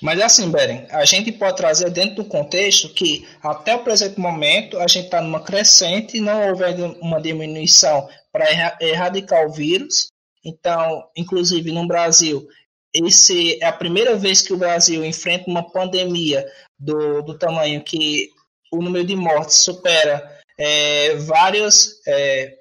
[0.00, 4.78] Mas assim, Beren, a gente pode trazer dentro do contexto que até o presente momento
[4.78, 6.64] a gente está numa crescente, não houve
[7.00, 8.46] uma diminuição para
[8.80, 10.08] erradicar o vírus.
[10.44, 12.48] Então, inclusive no Brasil,
[12.94, 16.44] esse é a primeira vez que o Brasil enfrenta uma pandemia
[16.78, 18.30] do, do tamanho que
[18.72, 22.58] o número de mortes supera é, vários é,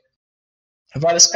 [0.95, 1.27] várias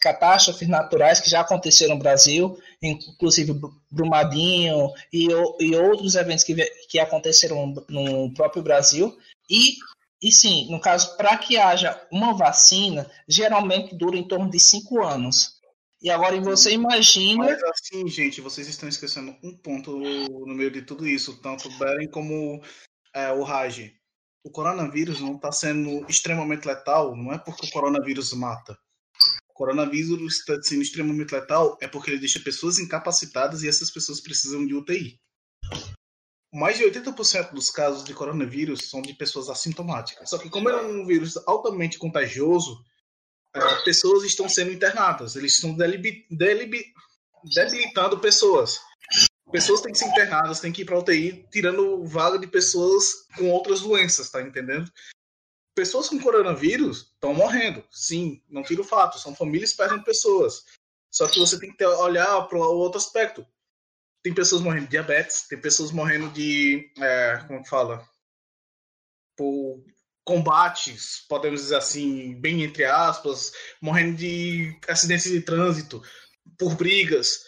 [0.00, 3.54] catástrofes naturais que já aconteceram no Brasil, inclusive
[3.90, 5.28] Brumadinho e,
[5.60, 6.54] e outros eventos que,
[6.88, 9.16] que aconteceram no próprio Brasil.
[9.48, 9.76] E,
[10.22, 15.02] e sim, no caso, para que haja uma vacina, geralmente dura em torno de cinco
[15.02, 15.60] anos.
[16.02, 17.44] E agora você imagina.
[17.44, 22.08] Mas assim, gente, vocês estão esquecendo um ponto no meio de tudo isso, tanto Beren
[22.08, 22.60] como
[23.14, 23.92] é, o Raj.
[24.44, 28.76] O coronavírus não está sendo extremamente letal, não é porque o coronavírus mata
[29.54, 34.66] coronavírus está sendo extremamente letal é porque ele deixa pessoas incapacitadas e essas pessoas precisam
[34.66, 35.20] de UTI.
[36.52, 40.30] Mais de 80% dos casos de coronavírus são de pessoas assintomáticas.
[40.30, 42.84] Só que como é um vírus altamente contagioso,
[43.54, 45.36] é, pessoas estão sendo internadas.
[45.36, 46.98] Eles estão debilitando
[48.20, 48.80] pessoas.
[49.50, 53.50] Pessoas têm que ser internadas, têm que ir para UTI, tirando vaga de pessoas com
[53.50, 54.88] outras doenças, tá entendendo?
[55.74, 60.64] Pessoas com coronavírus estão morrendo, sim, não tiro o fato, são famílias perdendo pessoas.
[61.10, 63.46] Só que você tem que ter, olhar para o outro aspecto.
[64.22, 66.90] Tem pessoas morrendo de diabetes, tem pessoas morrendo de.
[66.98, 68.08] É, como que fala?
[69.36, 69.84] Por
[70.24, 76.02] combates, podemos dizer assim, bem entre aspas, morrendo de acidentes de trânsito,
[76.58, 77.44] por brigas,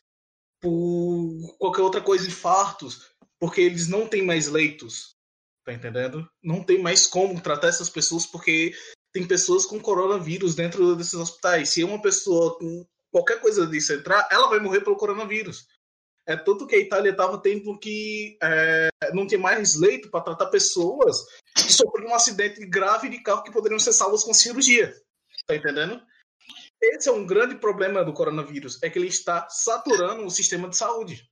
[0.60, 5.15] por qualquer outra coisa, infartos, porque eles não têm mais leitos,
[5.66, 6.26] tá entendendo?
[6.40, 8.72] Não tem mais como tratar essas pessoas porque
[9.12, 11.70] tem pessoas com coronavírus dentro desses hospitais.
[11.70, 15.66] Se uma pessoa com qualquer coisa disso entrar, ela vai morrer pelo coronavírus.
[16.24, 20.46] É tanto que a Itália estava tendo que é, não ter mais leito para tratar
[20.46, 21.16] pessoas
[21.56, 24.94] que sofreram um acidente grave de carro que poderiam ser salvas com cirurgia.
[25.46, 26.00] Tá entendendo?
[26.80, 30.76] Esse é um grande problema do coronavírus, é que ele está saturando o sistema de
[30.76, 31.28] saúde.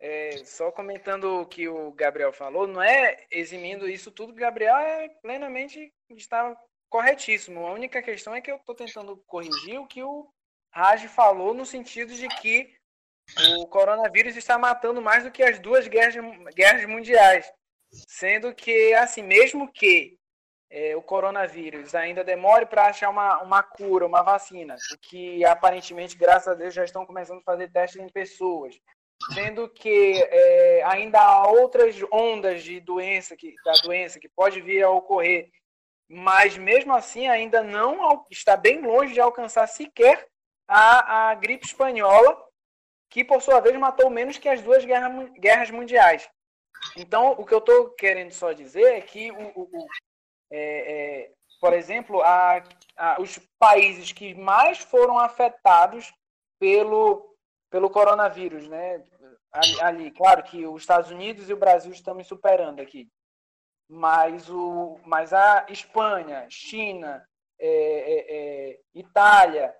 [0.00, 5.08] É, só comentando o que o Gabriel falou, não é eximindo isso tudo, Gabriel é
[5.22, 6.54] plenamente está
[6.90, 7.66] corretíssimo.
[7.66, 10.28] A única questão é que eu estou tentando corrigir o que o
[10.72, 12.74] Raj falou no sentido de que
[13.58, 16.14] o coronavírus está matando mais do que as duas guerras,
[16.54, 17.50] guerras mundiais.
[18.08, 20.18] Sendo que, assim, mesmo que
[20.70, 26.48] é, o coronavírus ainda demore para achar uma, uma cura, uma vacina, que aparentemente, graças
[26.48, 28.76] a Deus, já estão começando a fazer testes em pessoas,
[29.32, 34.82] sendo que é, ainda há outras ondas de doença que, da doença que pode vir
[34.82, 35.50] a ocorrer,
[36.08, 40.28] mas mesmo assim ainda não está bem longe de alcançar sequer
[40.68, 42.42] a, a gripe espanhola,
[43.10, 46.28] que por sua vez matou menos que as duas guerras, guerras mundiais.
[46.96, 49.86] Então, o que eu estou querendo só dizer é que, o, o, o
[50.50, 52.62] é, é, por exemplo, a,
[52.96, 56.12] a, os países que mais foram afetados
[56.58, 57.33] pelo,
[57.74, 59.02] pelo coronavírus, né?
[59.50, 63.10] Ali, ali, claro que os Estados Unidos e o Brasil estão me superando aqui,
[63.88, 69.74] mas, o, mas a Espanha, China, é, é, é Itália,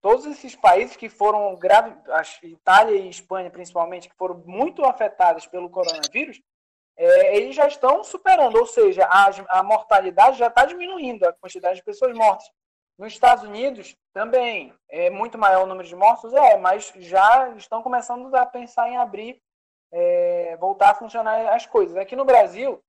[0.00, 1.94] todos esses países que foram grave,
[2.44, 6.40] Itália e Espanha principalmente, que foram muito afetados pelo coronavírus,
[6.96, 11.76] é, eles já estão superando, ou seja, a, a mortalidade já está diminuindo, a quantidade
[11.76, 12.50] de pessoas mortas.
[12.98, 17.82] Nos Estados Unidos também é muito maior o número de mortos, é, mas já estão
[17.82, 19.42] começando a pensar em abrir,
[19.92, 21.96] é, voltar a funcionar as coisas.
[21.96, 22.82] Aqui no Brasil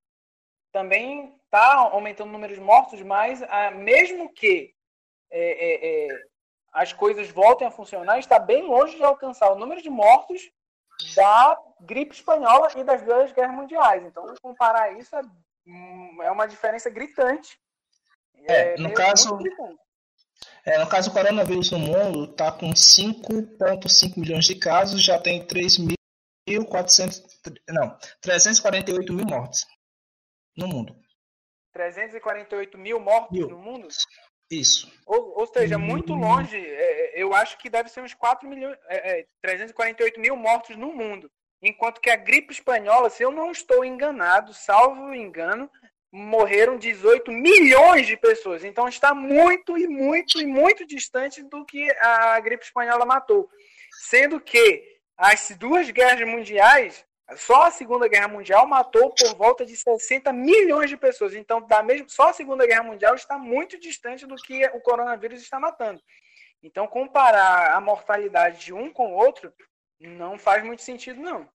[0.72, 4.74] também está aumentando o número de mortos, mas a, mesmo que
[5.32, 6.24] é, é, é
[6.72, 10.52] as coisas voltem a funcionar, está bem longe de alcançar o número de mortos
[11.16, 14.04] da gripe espanhola e das duas guerras mundiais.
[14.04, 15.22] Então, comparar isso é,
[16.26, 17.58] é uma diferença gritante.
[18.48, 19.40] É, é no caso,
[20.66, 25.46] é, no caso, o coronavírus no mundo está com 5,5 milhões de casos, já tem
[25.46, 27.24] 3.400,
[27.70, 29.68] não, 348 mil mortes
[30.58, 30.96] no mundo.
[31.74, 33.50] 348 mil mortos mil.
[33.50, 33.88] no mundo?
[34.50, 34.92] Isso.
[35.06, 36.20] Ou, ou seja, muito hum.
[36.20, 40.36] longe, é, é, eu acho que deve ser uns 4 milhões, é, é, 348 mil
[40.36, 41.30] mortos no mundo.
[41.62, 45.70] Enquanto que a gripe espanhola, se eu não estou enganado, salvo engano,
[46.16, 48.64] morreram 18 milhões de pessoas.
[48.64, 53.50] Então está muito e muito e muito distante do que a gripe espanhola matou.
[54.08, 54.84] Sendo que
[55.18, 57.06] as duas guerras mundiais
[57.36, 61.34] só a Segunda Guerra Mundial matou por volta de 60 milhões de pessoas.
[61.34, 65.42] Então, da mesma, só a Segunda Guerra Mundial está muito distante do que o coronavírus
[65.42, 66.00] está matando.
[66.62, 69.52] Então, comparar a mortalidade de um com o outro
[70.00, 71.50] não faz muito sentido, não.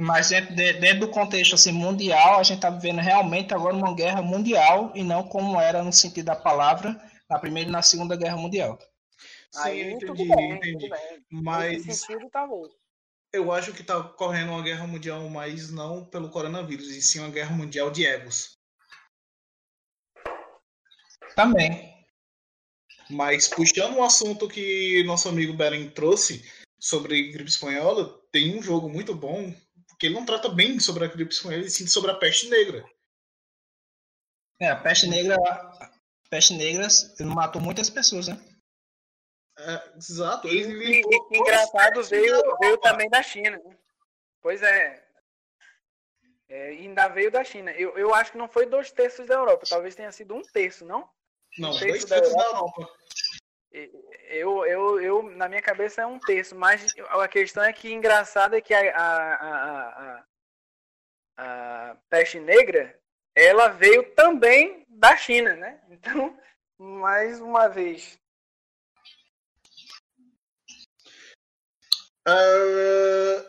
[0.00, 4.22] Mas dentro, dentro do contexto assim, mundial, a gente está vivendo realmente agora uma guerra
[4.22, 6.98] mundial e não como era no sentido da palavra
[7.28, 8.78] na Primeira e na Segunda Guerra Mundial.
[9.52, 10.88] Sim, Aí, entendi, bem, entendi.
[11.30, 11.86] Mas...
[11.86, 12.66] Nesse sentido, tá bom
[13.32, 17.30] eu acho que está correndo uma guerra mundial, mas não pelo coronavírus, e sim uma
[17.30, 18.58] guerra mundial de egos.
[21.36, 21.94] Também.
[23.08, 26.44] Mas puxando um assunto que nosso amigo Beren trouxe
[26.78, 29.54] sobre gripe espanhola, tem um jogo muito bom,
[30.00, 32.82] porque ele não trata bem sobre a gripe espanhola, e sim sobre a peste negra.
[34.58, 35.90] É, a peste negra, a
[36.30, 36.88] peste negra
[37.20, 38.42] matou muitas pessoas, né?
[39.58, 40.48] É, exato.
[40.48, 43.58] E, e, e engraçado veio, veio também da China.
[43.62, 43.76] Né?
[44.40, 45.04] Pois é.
[46.48, 46.68] é.
[46.68, 47.70] ainda veio da China.
[47.72, 49.66] Eu, eu acho que não foi dois terços da Europa.
[49.68, 51.10] Talvez tenha sido um terço, não?
[51.58, 52.72] Não, um terço dois terços da Europa.
[52.80, 52.98] Da Europa.
[53.72, 58.54] Eu, eu, eu, na minha cabeça é um terço, mas a questão é que engraçado
[58.54, 60.24] é que a, a, a,
[61.36, 62.98] a, peste negra
[63.34, 65.80] ela veio também da China, né?
[65.90, 66.38] Então,
[66.78, 68.18] mais uma vez,
[72.28, 73.42] Uh,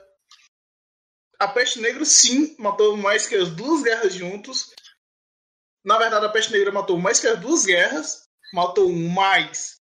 [1.40, 4.74] a peste negra sim matou mais que as duas guerras juntos.
[5.84, 9.81] Na verdade, a peste negra matou mais que as duas guerras, matou mais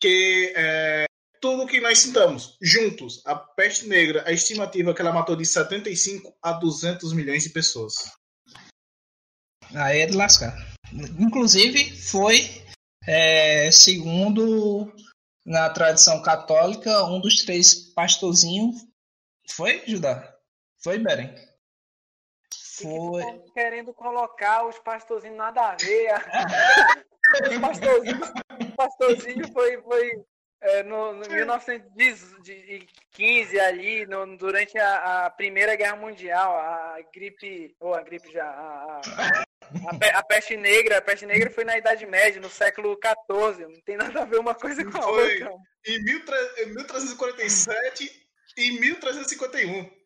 [0.00, 1.04] que é,
[1.40, 3.22] tudo que nós citamos juntos.
[3.26, 7.50] A peste negra, a estimativa é que ela matou de 75 a 200 milhões de
[7.50, 7.94] pessoas.
[9.74, 10.54] Aí é de lascar.
[11.18, 12.48] Inclusive, foi,
[13.06, 14.92] é, segundo
[15.46, 18.84] na tradição católica, um dos três pastorzinhos.
[19.48, 20.36] Foi, Judá?
[20.82, 21.34] Foi, Beren?
[22.52, 23.22] Foi.
[23.52, 26.10] Querendo colocar os pastorzinhos nada a ver.
[27.56, 28.20] o pastorzinho,
[28.76, 30.10] pastorzinho foi, foi
[30.62, 37.94] é, no, no 1915 ali, no, durante a, a, Primeira Guerra Mundial, a gripe, ou
[37.94, 39.42] a gripe já, a, a,
[40.18, 43.96] a, peste negra, a peste negra foi na Idade Média, no século XIV, não tem
[43.96, 45.50] nada a ver uma coisa com a foi outra.
[45.86, 48.28] Em 1347
[48.58, 49.98] e 1351.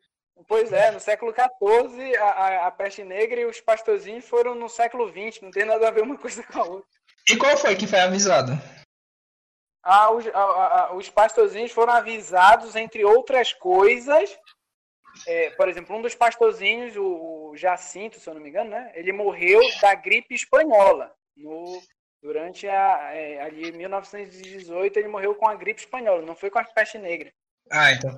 [0.49, 4.69] Pois é, no século XIV a, a, a, peste negra e os pastorzinhos foram no
[4.69, 6.89] século XX, não tem nada a ver uma coisa com a outra.
[7.29, 8.53] E qual foi que foi avisado?
[9.85, 14.37] ah, os, ah, os pastorzinhos foram avisados, entre outras coisas.
[15.29, 18.91] É, por exemplo, um dos pastorzinhos, o, o, Jacinto, se eu não me engano, né?
[18.95, 21.13] Ele morreu da gripe espanhola.
[21.37, 21.81] No,
[22.23, 26.65] durante a, é, ali 1918, ele morreu com a gripe espanhola, não foi com a
[26.65, 27.31] peste negra.
[27.71, 28.11] Ah, então.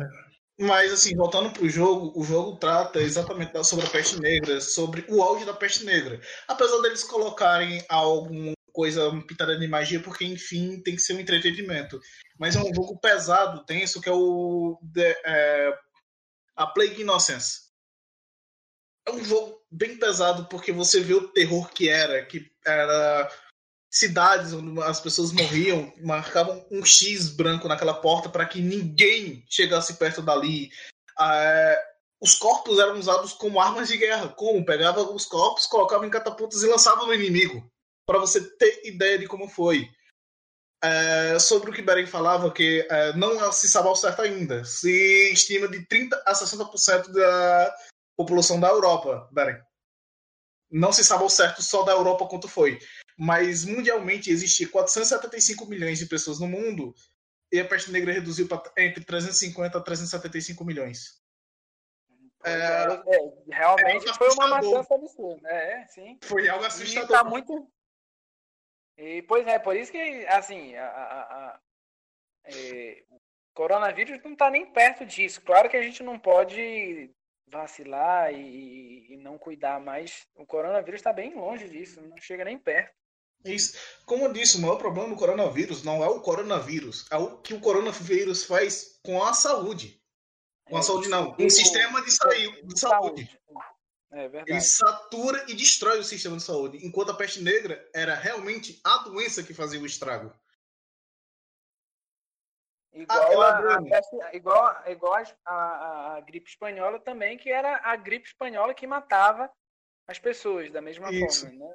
[0.58, 5.22] Mas, assim, voltando pro jogo, o jogo trata exatamente sobre a peste negra, sobre o
[5.22, 6.18] auge da peste negra.
[6.48, 11.98] Apesar deles colocarem algum coisa pitada de magia, porque enfim tem que ser um entretenimento.
[12.38, 15.78] Mas é um jogo pesado, tenso, que é o The, é,
[16.54, 17.70] a Plague Innocence.
[19.08, 23.32] É um jogo bem pesado porque você vê o terror que era, que era
[23.90, 29.94] cidades onde as pessoas morriam, marcavam um X branco naquela porta para que ninguém chegasse
[29.94, 30.68] perto dali.
[31.18, 31.82] É,
[32.20, 34.28] os corpos eram usados como armas de guerra.
[34.28, 34.66] Como?
[34.66, 37.66] Pegava os corpos, colocava em catapultas e lançava no inimigo
[38.06, 39.90] para você ter ideia de como foi.
[40.82, 44.64] É, sobre o que Beren falava, que é, não se sabe ao certo ainda.
[44.64, 47.76] Se estima de 30% a 60% da
[48.16, 49.60] população da Europa, Beren.
[50.70, 52.78] Não se sabe ao certo só da Europa quanto foi.
[53.18, 56.94] Mas mundialmente existia 475 milhões de pessoas no mundo
[57.50, 61.20] e a peste negra reduziu para entre 350 a 375 milhões.
[62.44, 65.48] É, é, realmente é foi uma matança absurda.
[65.48, 66.18] É, sim.
[66.22, 67.04] Foi algo assustador.
[67.04, 67.68] E tá muito,
[68.96, 71.60] e, pois é, por isso que, assim, a, a, a
[72.44, 73.20] é, o
[73.54, 75.40] coronavírus não está nem perto disso.
[75.40, 77.10] Claro que a gente não pode
[77.48, 82.58] vacilar e, e não cuidar, mas o coronavírus está bem longe disso, não chega nem
[82.58, 82.94] perto.
[83.44, 83.76] Isso.
[84.04, 87.54] Como eu disse, o maior problema do coronavírus não é o coronavírus, é o que
[87.54, 90.00] o coronavírus faz com a saúde.
[90.68, 91.36] Com a é, saúde, não.
[91.38, 93.38] O sistema de, saúde.
[94.10, 94.52] É verdade.
[94.52, 98.98] Ele satura e destrói o sistema de saúde, enquanto a peste negra era realmente a
[98.98, 100.32] doença que fazia o estrago.
[102.92, 107.78] Igual, ah, a, a, peste, igual, igual a, a, a, gripe espanhola também, que era
[107.84, 109.50] a gripe espanhola que matava
[110.08, 111.46] as pessoas da mesma isso.
[111.46, 111.66] forma.
[111.66, 111.74] Né?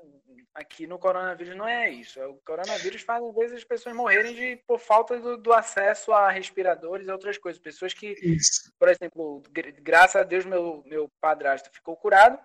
[0.53, 2.21] Aqui no coronavírus não é isso.
[2.21, 6.29] O coronavírus faz, às vezes, as pessoas morrerem de, por falta do, do acesso a
[6.29, 7.61] respiradores e outras coisas.
[7.61, 8.71] Pessoas que, isso.
[8.77, 9.41] por exemplo,
[9.81, 12.37] graças a Deus, meu, meu padrasto ficou curado,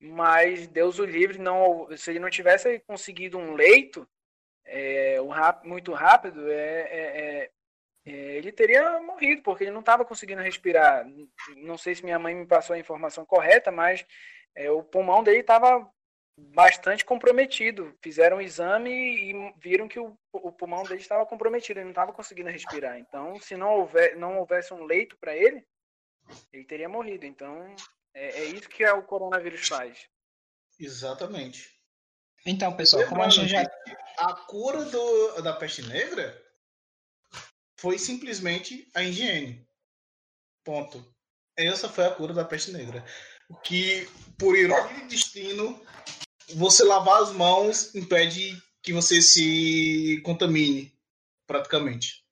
[0.00, 4.06] mas Deus o livre, não, se ele não tivesse conseguido um leito
[4.64, 5.18] é,
[5.64, 7.50] muito rápido, é, é, é,
[8.04, 11.04] é, ele teria morrido, porque ele não estava conseguindo respirar.
[11.56, 14.06] Não sei se minha mãe me passou a informação correta, mas
[14.56, 15.88] é, o pulmão dele estava
[16.38, 17.94] bastante comprometido.
[18.02, 22.12] Fizeram um exame e viram que o, o pulmão dele estava comprometido, ele não estava
[22.12, 22.98] conseguindo respirar.
[22.98, 25.64] Então, se não, houver, não houvesse um leito para ele,
[26.52, 27.26] ele teria morrido.
[27.26, 27.74] Então,
[28.14, 30.08] é, é, isso que o coronavírus faz.
[30.78, 31.74] Exatamente.
[32.44, 33.62] Então, pessoal, como a gente já.
[34.18, 36.42] A cura do, da peste negra
[37.78, 39.66] foi simplesmente a higiene.
[40.64, 41.04] Ponto.
[41.56, 43.04] Essa foi a cura da peste negra.
[43.62, 45.80] Que, por ironia de destino,
[46.54, 50.92] você lavar as mãos impede que você se contamine,
[51.46, 52.24] praticamente.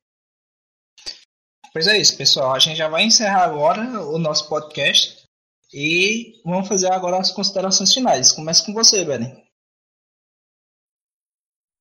[1.72, 2.54] Pois é isso, pessoal.
[2.54, 5.28] A gente já vai encerrar agora o nosso podcast
[5.72, 8.30] e vamos fazer agora as considerações finais.
[8.30, 9.44] Começa com você, Belen.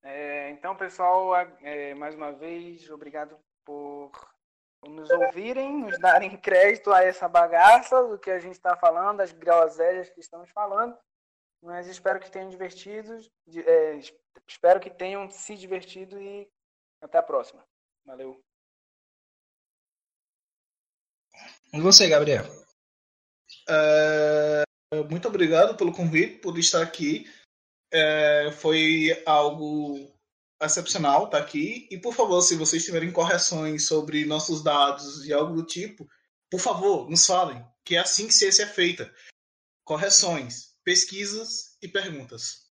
[0.02, 4.33] É, então, pessoal, é, mais uma vez, obrigado por
[4.88, 9.32] nos ouvirem, nos darem crédito a essa bagaça do que a gente está falando, as
[9.32, 10.96] groselhas que estamos falando.
[11.62, 13.18] Mas espero que tenham divertido,
[13.66, 13.98] é,
[14.46, 16.46] espero que tenham se divertido e
[17.00, 17.64] até a próxima.
[18.04, 18.38] Valeu.
[21.72, 22.44] E você, Gabriel?
[23.68, 24.62] É,
[25.08, 27.24] muito obrigado pelo convite, por estar aqui.
[27.92, 30.13] É, foi algo
[30.60, 31.88] excepcional estar aqui.
[31.90, 36.08] E, por favor, se vocês tiverem correções sobre nossos dados e algo do tipo,
[36.50, 39.12] por favor, nos falem, que é assim que ciência é feita.
[39.84, 42.70] Correções, pesquisas e perguntas.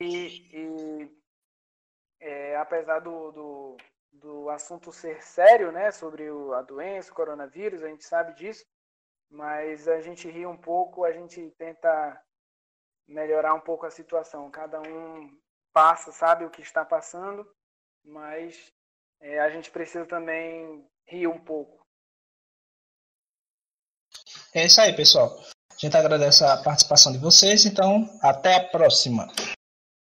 [0.00, 1.10] E, e
[2.20, 3.76] é, apesar do, do,
[4.12, 8.64] do, assunto ser sério, né, sobre o, a doença, o coronavírus, a gente sabe disso,
[9.30, 12.22] mas a gente ri um pouco, a gente tenta
[13.08, 14.50] melhorar um pouco a situação.
[14.50, 15.36] Cada um
[15.76, 17.46] passa, sabe o que está passando,
[18.02, 18.72] mas
[19.20, 21.84] é, a gente precisa também rir um pouco.
[24.54, 25.38] É isso aí, pessoal.
[25.70, 29.28] A gente agradece a participação de vocês, então até a próxima.